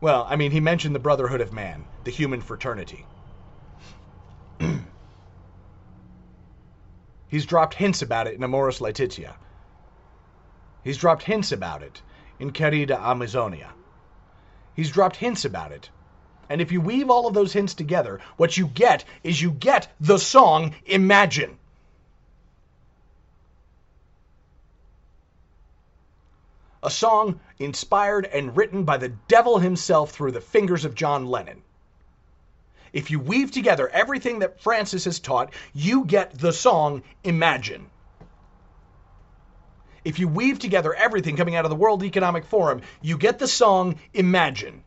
[0.00, 3.06] Well, I mean, he mentioned the brotherhood of man, the human fraternity.
[7.28, 9.36] He's dropped hints about it in Amoris Laetitia.
[10.84, 12.02] He's dropped hints about it
[12.38, 13.72] in Querida Amazonia.
[14.74, 15.90] He's dropped hints about it.
[16.48, 19.92] And if you weave all of those hints together, what you get is you get
[20.00, 21.58] the song Imagine.
[26.82, 31.62] A song inspired and written by the devil himself through the fingers of John Lennon.
[32.92, 37.88] If you weave together everything that Francis has taught, you get the song Imagine.
[40.04, 43.46] If you weave together everything coming out of the World Economic Forum, you get the
[43.46, 44.82] song Imagine.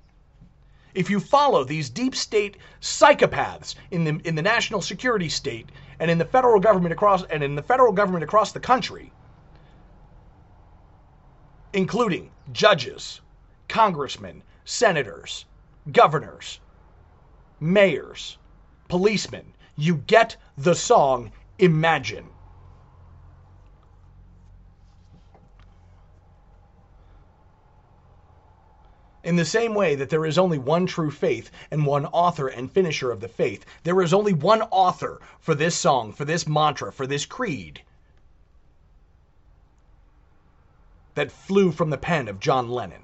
[0.94, 5.70] If you follow these deep state psychopaths in the in the national security state
[6.00, 9.12] and in the federal government across and in the federal government across the country,
[11.76, 13.20] including judges,
[13.68, 15.46] congressmen, senators,
[15.92, 16.62] governors,
[17.60, 18.38] mayors,
[18.88, 22.30] policemen, you get the song Imagine.
[29.24, 32.72] In the same way that there is only one true faith and one author and
[32.72, 36.94] finisher of the faith, there is only one author for this song, for this mantra,
[36.94, 37.82] for this creed
[41.16, 43.02] that flew from the pen of John Lennon.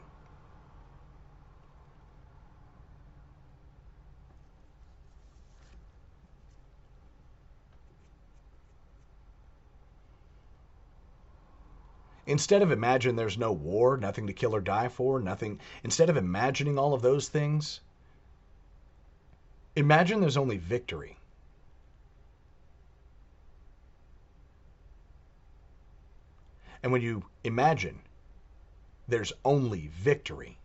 [12.28, 16.16] Instead of imagine there's no war, nothing to kill or die for, nothing, instead of
[16.16, 17.82] imagining all of those things,
[19.76, 21.18] imagine there's only victory.
[26.84, 28.00] And when you imagine
[29.08, 30.58] there's only victory,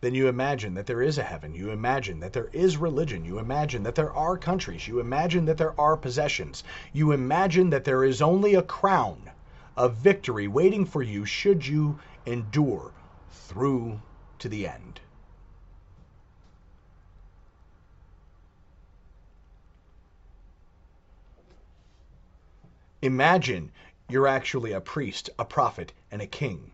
[0.00, 1.54] then you imagine that there is a heaven.
[1.54, 3.24] You imagine that there is religion.
[3.24, 4.88] You imagine that there are countries.
[4.88, 6.64] You imagine that there are possessions.
[6.92, 9.30] You imagine that there is only a crown
[9.76, 12.92] of victory waiting for you should you endure
[13.30, 14.00] through
[14.38, 15.00] to the end.
[23.02, 23.72] Imagine
[24.10, 26.72] you're actually a priest, a prophet, and a king.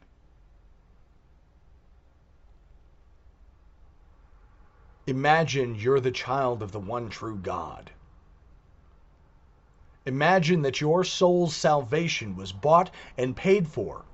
[5.07, 7.93] Imagine you're the child of the one true God.
[10.05, 14.05] Imagine that your soul's salvation was bought and paid for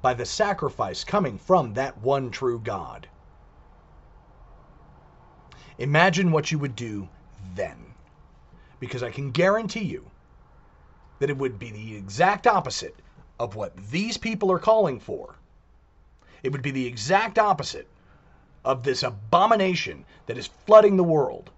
[0.00, 3.08] by the sacrifice coming from that one true God.
[5.78, 7.08] Imagine what you would do
[7.56, 7.94] then.
[8.78, 10.11] Because I can guarantee you
[11.22, 12.96] that it would be the exact opposite
[13.38, 15.36] of what these people are calling for.
[16.42, 17.86] It would be the exact opposite
[18.64, 21.48] of this abomination that is flooding the world.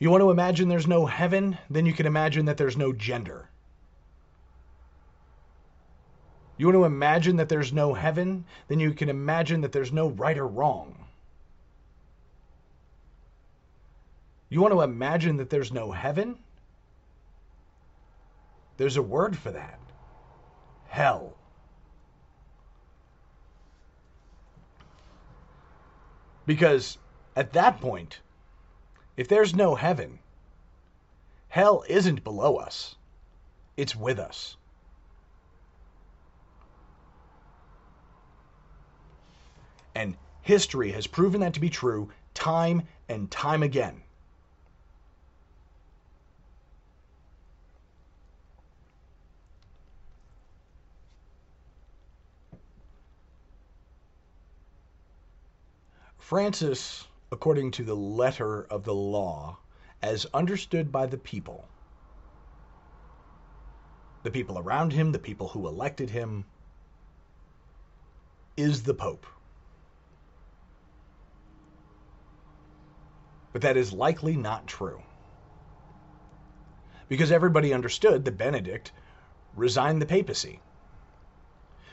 [0.00, 1.56] You want to imagine there's no heaven?
[1.70, 3.48] Then you can imagine that there's no gender.
[6.56, 8.44] You want to imagine that there's no heaven?
[8.66, 11.04] Then you can imagine that there's no right or wrong.
[14.48, 16.36] You want to imagine that there's no heaven?
[18.78, 19.78] There's a word for that
[20.88, 21.34] hell.
[26.46, 26.98] Because
[27.36, 28.20] at that point,
[29.16, 30.18] if there's no heaven,
[31.48, 32.96] hell isn't below us,
[33.76, 34.56] it's with us.
[39.94, 44.02] And history has proven that to be true time and time again.
[56.28, 59.56] Francis, according to the letter of the law,
[60.02, 61.64] as understood by the people,
[64.24, 66.44] the people around him, the people who elected him,
[68.58, 69.24] is the Pope.
[73.54, 75.00] But that is likely not true.
[77.08, 78.92] Because everybody understood that Benedict
[79.56, 80.60] resigned the papacy,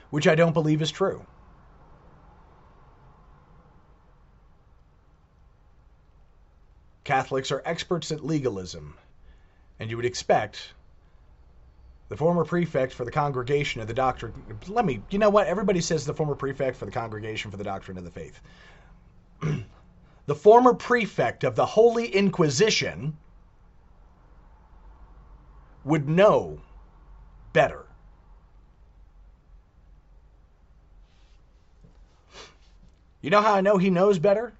[0.09, 1.25] which I don't believe is true.
[7.05, 8.97] Catholics are experts at legalism,
[9.79, 10.73] and you would expect
[12.09, 14.33] the former prefect for the congregation of the doctrine.
[14.67, 15.47] Let me, you know what?
[15.47, 18.41] Everybody says the former prefect for the congregation for the doctrine of the faith.
[20.25, 23.15] the former prefect of the Holy Inquisition
[25.83, 26.59] would know
[27.53, 27.85] better.
[33.21, 34.53] You know how I know he knows better?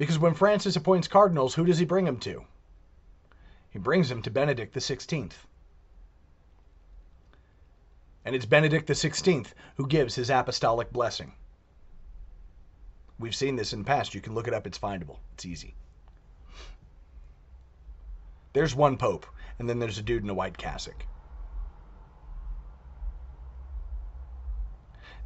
[0.00, 2.46] Because when Francis appoints cardinals, who does he bring them to?
[3.68, 5.30] He brings them to Benedict XVI.
[8.24, 11.34] And it's Benedict XVI who gives his apostolic blessing.
[13.18, 14.14] We've seen this in the past.
[14.14, 15.18] You can look it up, it's findable.
[15.34, 15.74] It's easy.
[18.54, 19.26] There's one pope,
[19.58, 21.04] and then there's a dude in a white cassock.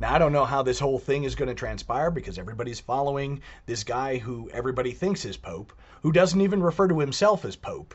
[0.05, 3.40] Now, I don't know how this whole thing is going to transpire because everybody's following
[3.64, 7.94] this guy who everybody thinks is Pope, who doesn't even refer to himself as Pope.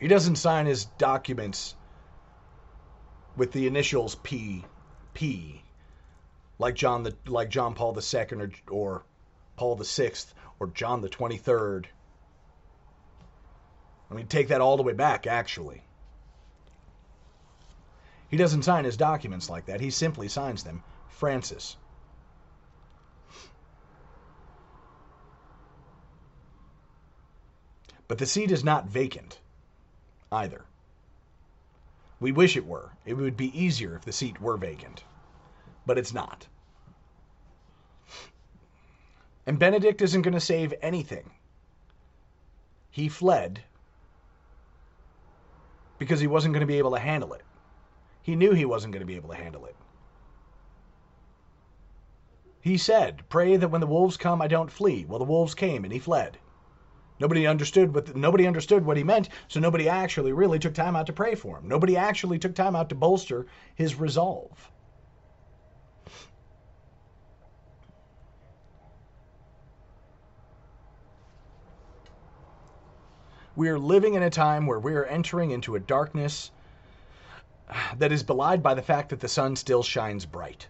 [0.00, 1.76] He doesn't sign his documents
[3.36, 4.64] with the initials P,
[5.14, 5.62] P,
[6.58, 9.04] like John the like John Paul II or or
[9.54, 10.10] Paul VI
[10.58, 11.84] or John the 23rd.
[14.10, 15.84] I mean, take that all the way back, actually.
[18.28, 19.80] He doesn't sign his documents like that.
[19.80, 21.76] He simply signs them Francis.
[28.08, 29.40] But the seat is not vacant
[30.30, 30.64] either.
[32.20, 32.92] We wish it were.
[33.04, 35.04] It would be easier if the seat were vacant.
[35.84, 36.46] But it's not.
[39.46, 41.30] And Benedict isn't going to save anything.
[42.90, 43.62] He fled
[45.98, 47.42] because he wasn't going to be able to handle it.
[48.26, 49.76] He knew he wasn't going to be able to handle it.
[52.60, 55.04] He said, Pray that when the wolves come, I don't flee.
[55.04, 56.38] Well, the wolves came and he fled.
[57.20, 61.06] Nobody understood what nobody understood what he meant, so nobody actually really took time out
[61.06, 61.68] to pray for him.
[61.68, 63.46] Nobody actually took time out to bolster
[63.76, 64.72] his resolve.
[73.54, 76.50] We are living in a time where we are entering into a darkness
[77.98, 80.68] that is belied by the fact that the sun still shines bright.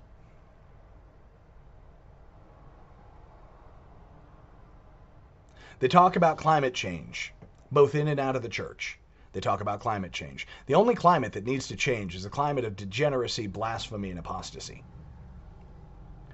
[5.78, 7.34] They talk about climate change,
[7.70, 8.98] both in and out of the church.
[9.32, 10.46] They talk about climate change.
[10.64, 14.82] The only climate that needs to change is the climate of degeneracy, blasphemy, and apostasy.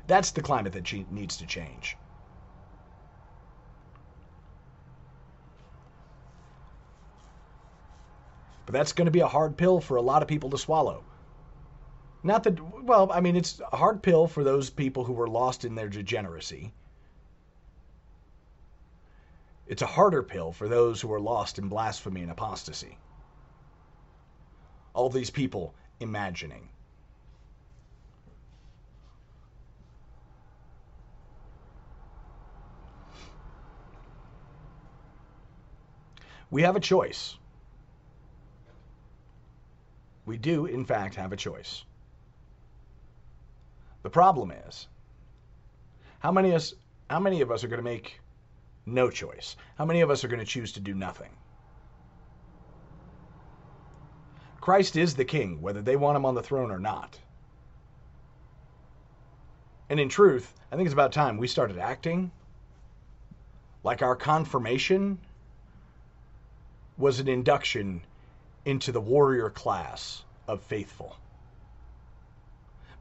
[0.06, 1.96] That's the climate that needs to change.
[8.72, 11.04] But that's going to be a hard pill for a lot of people to swallow.
[12.22, 15.66] Not that, well, I mean, it's a hard pill for those people who were lost
[15.66, 16.72] in their degeneracy.
[19.66, 22.96] It's a harder pill for those who are lost in blasphemy and apostasy.
[24.94, 26.70] All these people imagining.
[36.50, 37.36] We have a choice.
[40.24, 41.84] We do, in fact, have a choice.
[44.02, 44.88] The problem is,
[46.20, 46.74] how many, us,
[47.10, 48.20] how many of us are going to make
[48.86, 49.56] no choice?
[49.76, 51.30] How many of us are going to choose to do nothing?
[54.60, 57.18] Christ is the king, whether they want him on the throne or not.
[59.88, 62.30] And in truth, I think it's about time we started acting
[63.84, 65.18] like our confirmation
[66.96, 68.02] was an induction
[68.64, 71.16] into the warrior class of faithful.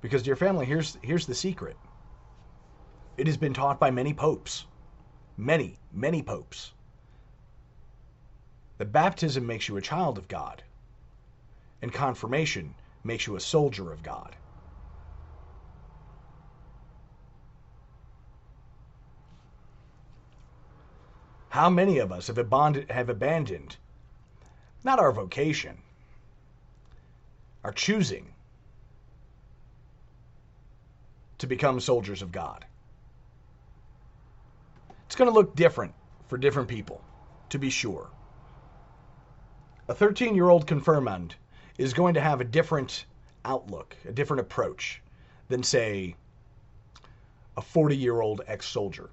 [0.01, 1.77] Because, dear family, here's, here's the secret
[3.17, 4.65] it has been taught by many popes,
[5.37, 6.71] many, many popes,
[8.77, 10.63] that baptism makes you a child of God,
[11.81, 14.35] and confirmation makes you a soldier of God.
[21.49, 23.75] How many of us have abandoned, have abandoned
[24.83, 25.77] not our vocation,
[27.63, 28.33] our choosing
[31.37, 32.65] to become soldiers of God?
[35.05, 35.93] It's going to look different
[36.27, 37.01] for different people,
[37.49, 38.09] to be sure.
[39.89, 41.35] A 13 year old confirmand
[41.77, 43.05] is going to have a different
[43.43, 45.01] outlook, a different approach
[45.49, 46.15] than, say,
[47.57, 49.09] a 40 year old ex soldier.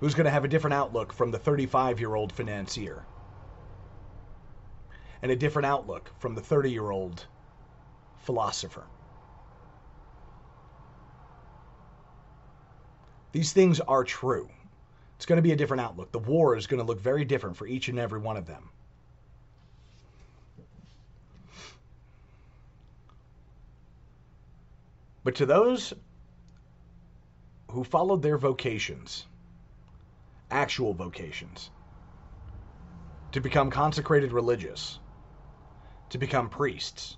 [0.00, 3.04] Who's going to have a different outlook from the 35 year old financier?
[5.22, 7.26] And a different outlook from the 30 year old
[8.18, 8.84] philosopher.
[13.32, 14.48] These things are true.
[15.16, 16.12] It's going to be a different outlook.
[16.12, 18.70] The war is going to look very different for each and every one of them.
[25.24, 25.94] But to those
[27.70, 29.26] who followed their vocations,
[30.50, 31.70] actual vocations,
[33.32, 34.98] to become consecrated religious,
[36.10, 37.16] to become priests,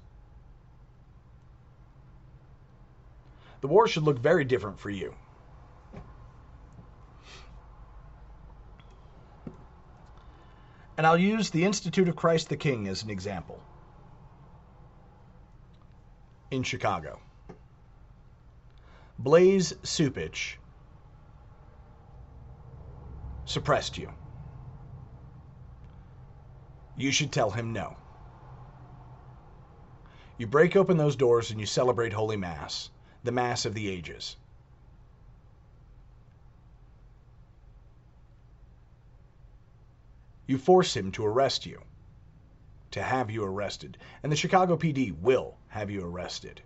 [3.60, 5.14] the war should look very different for you.
[10.96, 13.60] And I'll use the Institute of Christ the King as an example.
[16.50, 17.20] In Chicago,
[19.18, 20.56] Blase Cupich
[23.46, 24.12] suppressed you.
[26.96, 27.96] You should tell him no.
[30.36, 32.90] You break open those doors and you celebrate Holy Mass,
[33.22, 34.36] the Mass of the ages.
[40.46, 41.82] You force him to arrest you,
[42.90, 43.96] to have you arrested.
[44.22, 46.62] And the Chicago PD will have you arrested.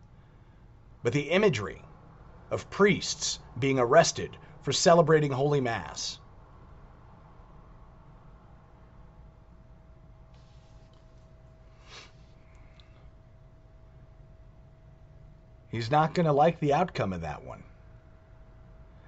[1.02, 1.82] But the imagery
[2.50, 6.18] of priests being arrested for celebrating Holy Mass
[15.70, 17.62] He's not going to like the outcome of that one.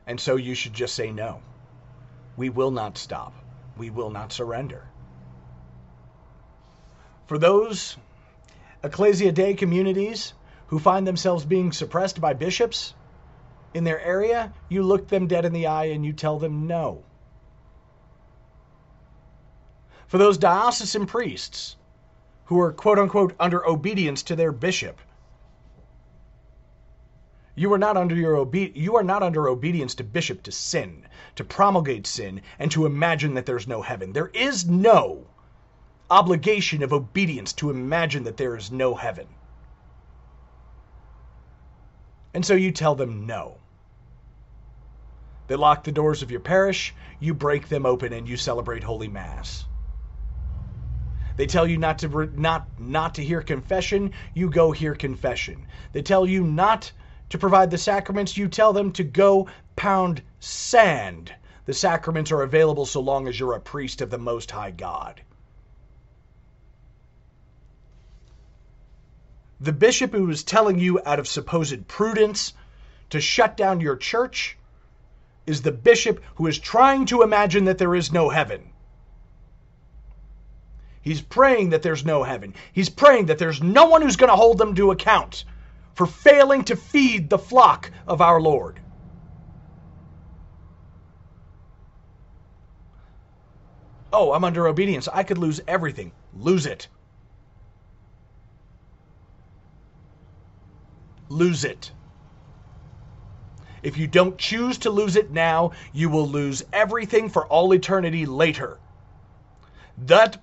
[0.06, 1.42] And so you should just say no.
[2.36, 3.34] We will not stop
[3.76, 4.84] we will not surrender.
[7.26, 7.96] For those
[8.84, 10.34] Ecclesia Dei communities
[10.66, 12.94] who find themselves being suppressed by bishops
[13.74, 17.04] in their area, you look them dead in the eye and you tell them no.
[20.06, 21.76] For those diocesan priests
[22.46, 25.00] who are quote unquote under obedience to their bishop,
[27.54, 31.06] you are not under your obe- you are not under obedience to bishop to sin,
[31.34, 34.12] to promulgate sin, and to imagine that there's no heaven.
[34.12, 35.26] There is no
[36.10, 39.26] obligation of obedience to imagine that there is no heaven.
[42.34, 43.58] And so you tell them no.
[45.48, 49.08] They lock the doors of your parish, you break them open and you celebrate Holy
[49.08, 49.66] Mass.
[51.36, 55.66] They tell you not to not not to hear confession, you go hear confession.
[55.92, 56.92] They tell you not
[57.32, 61.34] to provide the sacraments, you tell them to go pound sand.
[61.64, 65.22] The sacraments are available so long as you're a priest of the Most High God.
[69.62, 72.52] The bishop who is telling you out of supposed prudence
[73.08, 74.58] to shut down your church
[75.46, 78.68] is the bishop who is trying to imagine that there is no heaven.
[81.00, 82.52] He's praying that there's no heaven.
[82.74, 85.46] He's praying that there's no one who's going to hold them to account
[85.94, 88.80] for failing to feed the flock of our Lord.
[94.12, 95.08] Oh, I'm under obedience.
[95.12, 96.12] I could lose everything.
[96.32, 96.88] Lose it.
[101.30, 101.92] Lose it.
[103.82, 108.26] If you don't choose to lose it now, you will lose everything for all eternity
[108.26, 108.80] later.
[109.98, 110.42] That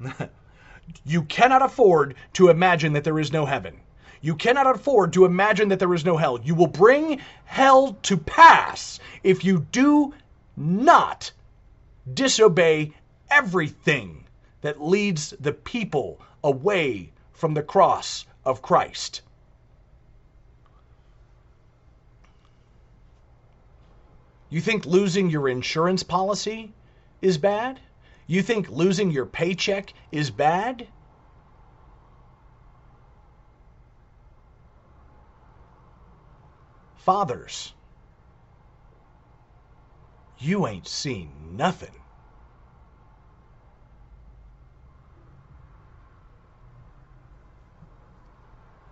[1.04, 3.83] you cannot afford to imagine that there is no heaven.
[4.24, 6.40] You cannot afford to imagine that there is no hell.
[6.42, 10.14] You will bring hell to pass if you do
[10.56, 11.30] not
[12.10, 12.94] disobey
[13.30, 14.24] everything
[14.62, 19.20] that leads the people away from the cross of Christ.
[24.48, 26.72] You think losing your insurance policy
[27.20, 27.78] is bad?
[28.26, 30.86] You think losing your paycheck is bad?
[37.04, 37.74] Fathers,
[40.38, 42.00] you ain't seen nothing.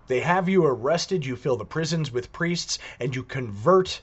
[0.09, 4.03] They have you arrested, you fill the prisons with priests, and you convert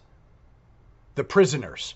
[1.14, 1.94] the prisoners.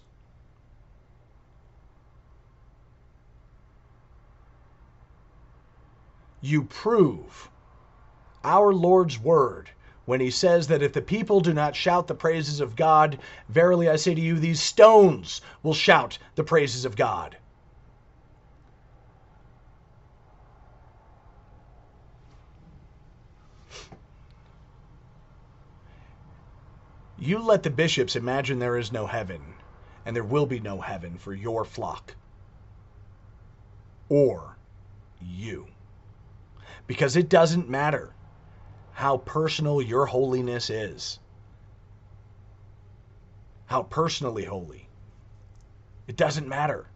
[6.42, 7.50] You prove
[8.44, 9.72] our Lord's word
[10.06, 13.18] when he says that if the people do not shout the praises of God,
[13.50, 17.38] verily I say to you, these stones will shout the praises of God.
[27.18, 29.42] You let the bishops imagine there is no heaven,
[30.06, 32.16] and there will be no heaven for your flock.
[34.10, 34.58] Or
[35.22, 35.68] you.
[36.86, 38.13] Because it doesn't matter
[38.94, 41.20] how personal your holiness is,
[43.66, 44.88] how personally holy.
[46.08, 46.88] It doesn't matter.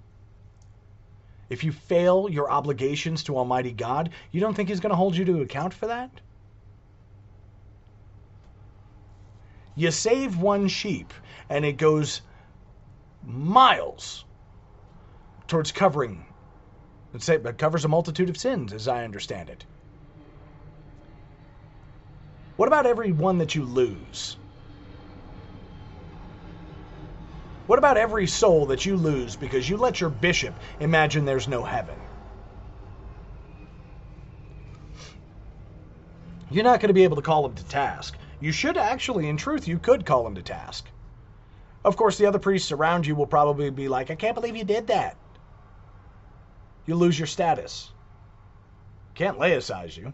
[1.49, 5.15] If you fail your obligations to Almighty God, you don't think He's going to hold
[5.15, 6.11] you to account for that?
[9.75, 11.13] You save one sheep,
[11.49, 12.21] and it goes
[13.23, 14.25] miles
[15.47, 16.25] towards covering.
[17.13, 19.65] It covers a multitude of sins, as I understand it.
[22.57, 24.35] What about every one that you lose?
[27.67, 31.63] What about every soul that you lose because you let your bishop imagine there's no
[31.63, 31.95] heaven?
[36.49, 38.17] You're not going to be able to call him to task.
[38.39, 40.85] You should actually, in truth, you could call him to task.
[41.85, 44.63] Of course, the other priests around you will probably be like, I can't believe you
[44.63, 45.17] did that.
[46.85, 47.91] You lose your status.
[49.13, 50.13] Can't laicize you.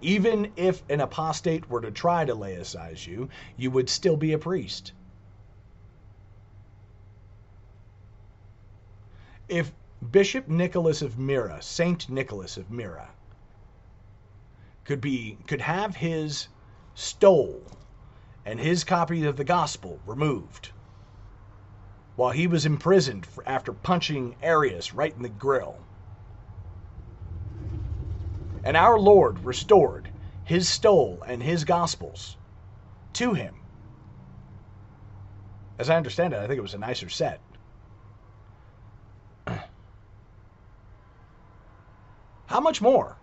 [0.00, 4.38] Even if an apostate were to try to laicize you, you would still be a
[4.38, 4.92] priest.
[9.48, 9.72] If
[10.08, 13.10] Bishop Nicholas of Myra, Saint Nicholas of Myra,
[14.84, 16.48] could be could have his
[16.94, 17.64] stole
[18.44, 20.72] and his copy of the gospel removed
[22.16, 25.87] while he was imprisoned after punching Arius right in the grill
[28.68, 30.10] and our Lord restored
[30.44, 32.36] his stole and his gospels
[33.14, 33.54] to him.
[35.78, 37.40] As I understand it, I think it was a nicer set.
[42.46, 43.16] How much more?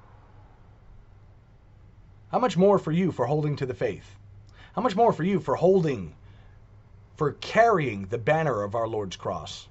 [2.31, 4.15] How much more for you for holding to the faith?
[4.73, 6.15] How much more for you for holding,
[7.17, 9.67] for carrying the banner of our Lord's cross?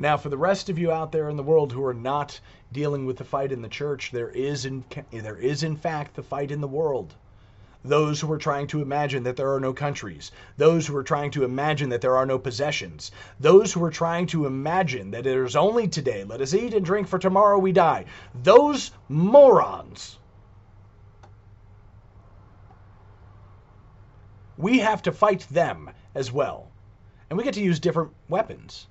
[0.00, 2.38] Now, for the rest of you out there in the world who are not
[2.70, 6.22] dealing with the fight in the church, there is in, there is in fact the
[6.22, 7.16] fight in the world.
[7.84, 11.32] Those who are trying to imagine that there are no countries, those who are trying
[11.32, 15.36] to imagine that there are no possessions, those who are trying to imagine that it
[15.36, 18.04] is only today, let us eat and drink, for tomorrow we die.
[18.44, 20.20] Those morons.
[24.56, 26.68] We have to fight them as well.
[27.30, 28.86] And we get to use different weapons.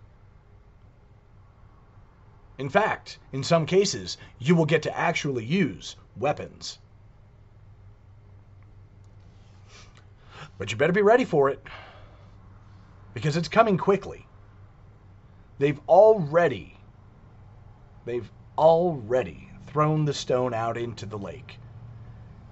[2.57, 6.79] In fact, in some cases, you will get to actually use weapons.
[10.57, 11.61] But you better be ready for it
[13.13, 14.25] because it's coming quickly.
[15.59, 16.77] They've already
[18.05, 21.59] they've already thrown the stone out into the lake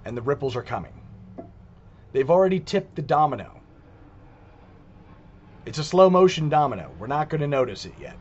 [0.04, 0.92] and the ripples are coming.
[2.12, 3.60] They've already tipped the domino.
[5.64, 6.92] It's a slow motion domino.
[6.98, 8.18] We're not going to notice it yet.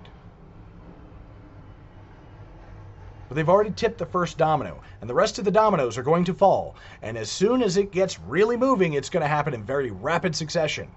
[3.28, 6.26] But they've already tipped the first domino, and the rest of the dominoes are going
[6.26, 6.76] to fall.
[7.02, 10.36] And as soon as it gets really moving, it's going to happen in very rapid
[10.36, 10.92] succession.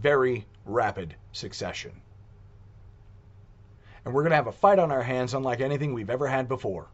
[0.00, 1.92] very rapid succession.
[4.04, 6.48] And we're going to have a fight on our hands unlike anything we've ever had
[6.48, 6.88] before.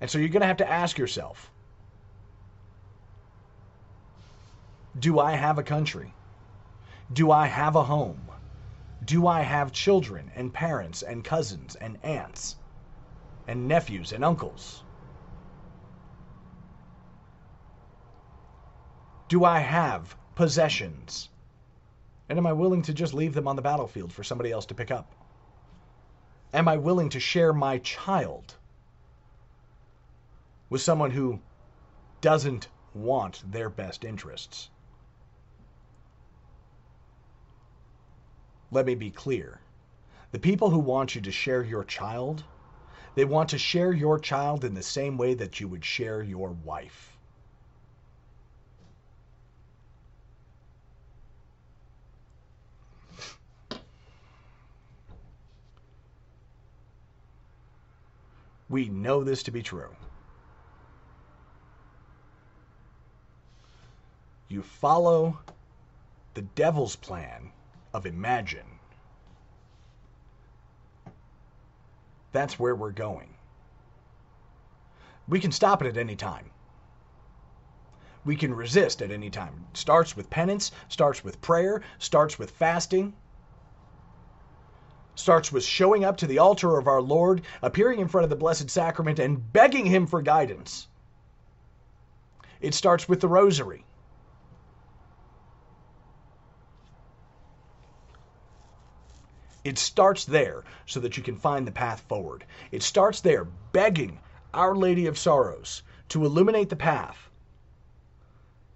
[0.00, 1.50] And so you're going to have to ask yourself
[4.98, 6.14] Do I have a country?
[7.12, 8.31] Do I have a home?
[9.04, 12.56] Do I have children and parents and cousins and aunts
[13.48, 14.84] and nephews and uncles?
[19.28, 21.30] Do I have possessions?
[22.28, 24.74] And am I willing to just leave them on the battlefield for somebody else to
[24.74, 25.14] pick up?
[26.52, 28.56] Am I willing to share my child
[30.70, 31.40] with someone who
[32.20, 34.71] doesn't want their best interests?
[38.72, 39.60] Let me be clear.
[40.30, 42.42] The people who want you to share your child,
[43.14, 46.56] they want to share your child in the same way that you would share your
[46.64, 47.10] wife.
[58.70, 59.94] We know this to be true.
[64.48, 65.38] You follow
[66.32, 67.52] the devil's plan
[67.94, 68.78] of imagine.
[72.32, 73.28] That's where we're going.
[75.28, 76.50] We can stop it at any time.
[78.24, 79.66] We can resist at any time.
[79.74, 83.14] Starts with penance, starts with prayer, starts with fasting,
[85.14, 88.36] starts with showing up to the altar of our Lord, appearing in front of the
[88.36, 90.88] Blessed Sacrament, and begging Him for guidance.
[92.60, 93.84] It starts with the Rosary.
[99.64, 102.44] It starts there so that you can find the path forward.
[102.70, 104.20] It starts there begging
[104.52, 107.30] Our Lady of Sorrows to illuminate the path,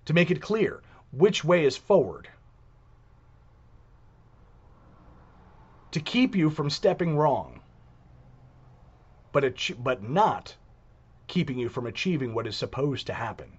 [0.04, 0.82] to make it clear
[1.12, 2.28] which way is forward,
[5.90, 7.60] to keep you from stepping wrong,
[9.32, 9.44] but,
[9.78, 10.56] but not
[11.26, 13.58] keeping you from achieving what is supposed to happen.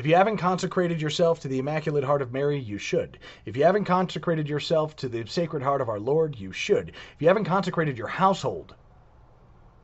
[0.00, 3.18] If you haven't consecrated yourself to the Immaculate Heart of Mary, you should.
[3.44, 6.88] If you haven't consecrated yourself to the Sacred Heart of our Lord, you should.
[6.88, 8.74] If you haven't consecrated your household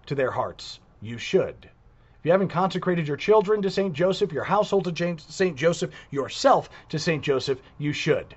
[0.07, 1.69] to their hearts, you should.
[2.19, 3.93] If you haven't consecrated your children to St.
[3.93, 5.55] Joseph, your household to St.
[5.55, 7.23] Joseph, yourself to St.
[7.23, 8.35] Joseph, you should.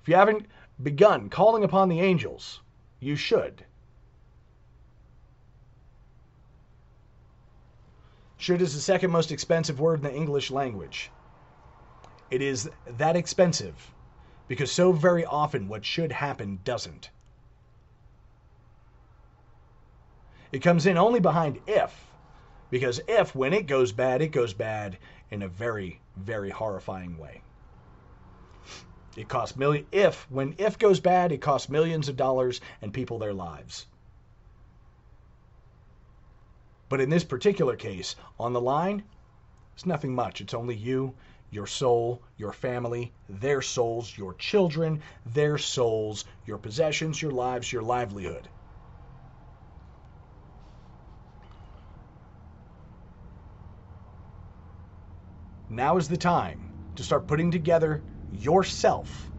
[0.00, 0.46] If you haven't
[0.82, 2.62] begun calling upon the angels,
[2.98, 3.66] you should.
[8.44, 11.10] Should is the second most expensive word in the English language.
[12.30, 13.90] It is that expensive
[14.48, 17.08] because so very often what should happen doesn't.
[20.52, 22.04] It comes in only behind if,
[22.68, 24.98] because if, when it goes bad, it goes bad
[25.30, 27.40] in a very, very horrifying way.
[29.16, 33.18] It costs million if when if goes bad, it costs millions of dollars and people
[33.18, 33.86] their lives.
[36.94, 39.02] But in this particular case, on the line,
[39.74, 40.40] it's nothing much.
[40.40, 41.12] It's only you,
[41.50, 47.82] your soul, your family, their souls, your children, their souls, your possessions, your lives, your
[47.82, 48.48] livelihood.
[55.68, 59.32] Now is the time to start putting together yourself.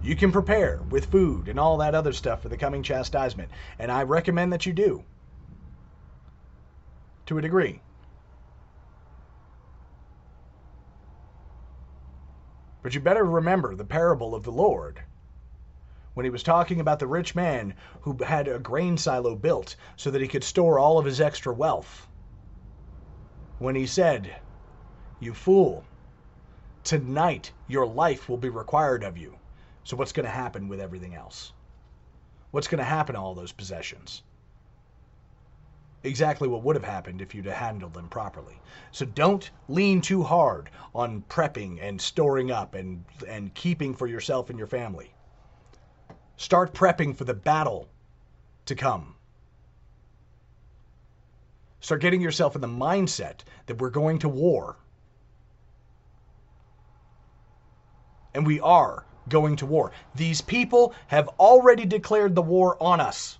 [0.00, 3.90] You can prepare with food and all that other stuff for the coming chastisement, and
[3.90, 5.02] I recommend that you do
[7.26, 7.80] to a degree.
[12.82, 15.02] But you better remember the parable of the Lord
[16.14, 20.10] when he was talking about the rich man who had a grain silo built so
[20.10, 22.06] that he could store all of his extra wealth.
[23.58, 24.34] When he said,
[25.20, 25.84] You fool,
[26.84, 29.36] tonight your life will be required of you.
[29.84, 31.52] So what's going to happen with everything else?
[32.52, 34.22] What's going to happen to all those possessions?
[36.02, 38.60] Exactly what would have happened if you'd handled them properly.
[38.92, 44.50] So don't lean too hard on prepping and storing up and, and keeping for yourself
[44.50, 45.12] and your family.
[46.36, 47.88] Start prepping for the battle
[48.66, 49.14] to come.
[51.80, 54.76] Start getting yourself in the mindset that we're going to war.
[58.34, 59.92] And we are going to war.
[60.14, 63.38] These people have already declared the war on us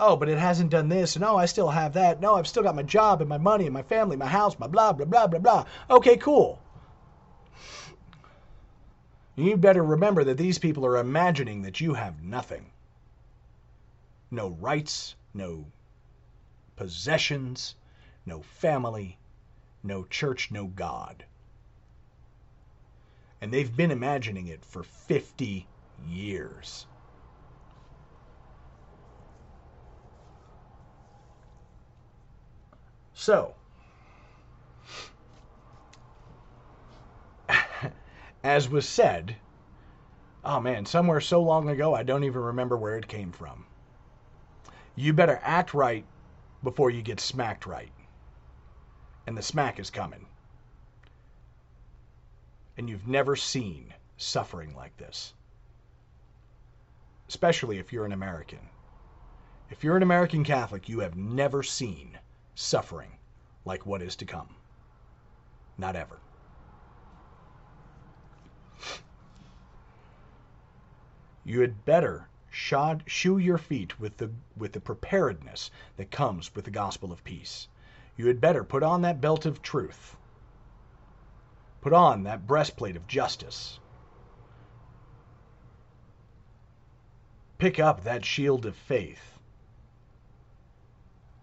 [0.00, 2.20] oh, but it hasn't done this, and oh, I still have that.
[2.20, 4.58] No, oh, I've still got my job and my money and my family, my house,
[4.58, 5.64] my blah, blah, blah, blah, blah.
[5.90, 6.60] Okay, cool.
[9.36, 12.72] You better remember that these people are imagining that you have nothing.
[14.32, 15.66] No rights, no
[16.74, 17.76] possessions,
[18.26, 19.16] no family,
[19.84, 21.24] no church, no God.
[23.40, 25.68] And they've been imagining it for 50
[26.08, 26.87] years.
[33.20, 33.56] So,
[38.44, 39.34] as was said,
[40.44, 43.66] oh man, somewhere so long ago, I don't even remember where it came from.
[44.94, 46.04] You better act right
[46.62, 47.90] before you get smacked right.
[49.26, 50.26] And the smack is coming.
[52.76, 55.34] And you've never seen suffering like this.
[57.28, 58.68] Especially if you're an American.
[59.70, 62.20] If you're an American Catholic, you have never seen
[62.58, 63.12] suffering
[63.64, 64.48] like what is to come.
[65.78, 66.18] Not ever.
[71.44, 76.64] You had better shod, shoe your feet with the, with the preparedness that comes with
[76.64, 77.68] the gospel of peace.
[78.16, 80.16] You had better put on that belt of truth.
[81.80, 83.78] Put on that breastplate of justice.
[87.58, 89.37] Pick up that shield of faith.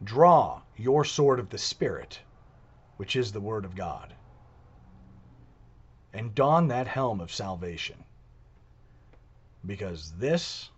[0.05, 2.19] Draw your sword of the Spirit,
[2.97, 4.13] which is the Word of God.
[6.13, 8.03] And don that helm of salvation.
[9.65, 10.69] Because this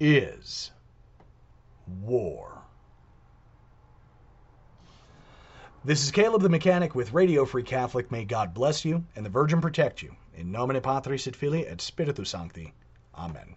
[0.00, 0.70] is
[2.02, 2.62] war.
[5.84, 8.10] This is Caleb the Mechanic with Radio Free Catholic.
[8.10, 10.16] May God bless you and the Virgin protect you.
[10.34, 12.72] In nomine Patris et Filii et Spiritus Sancti.
[13.14, 13.56] Amen.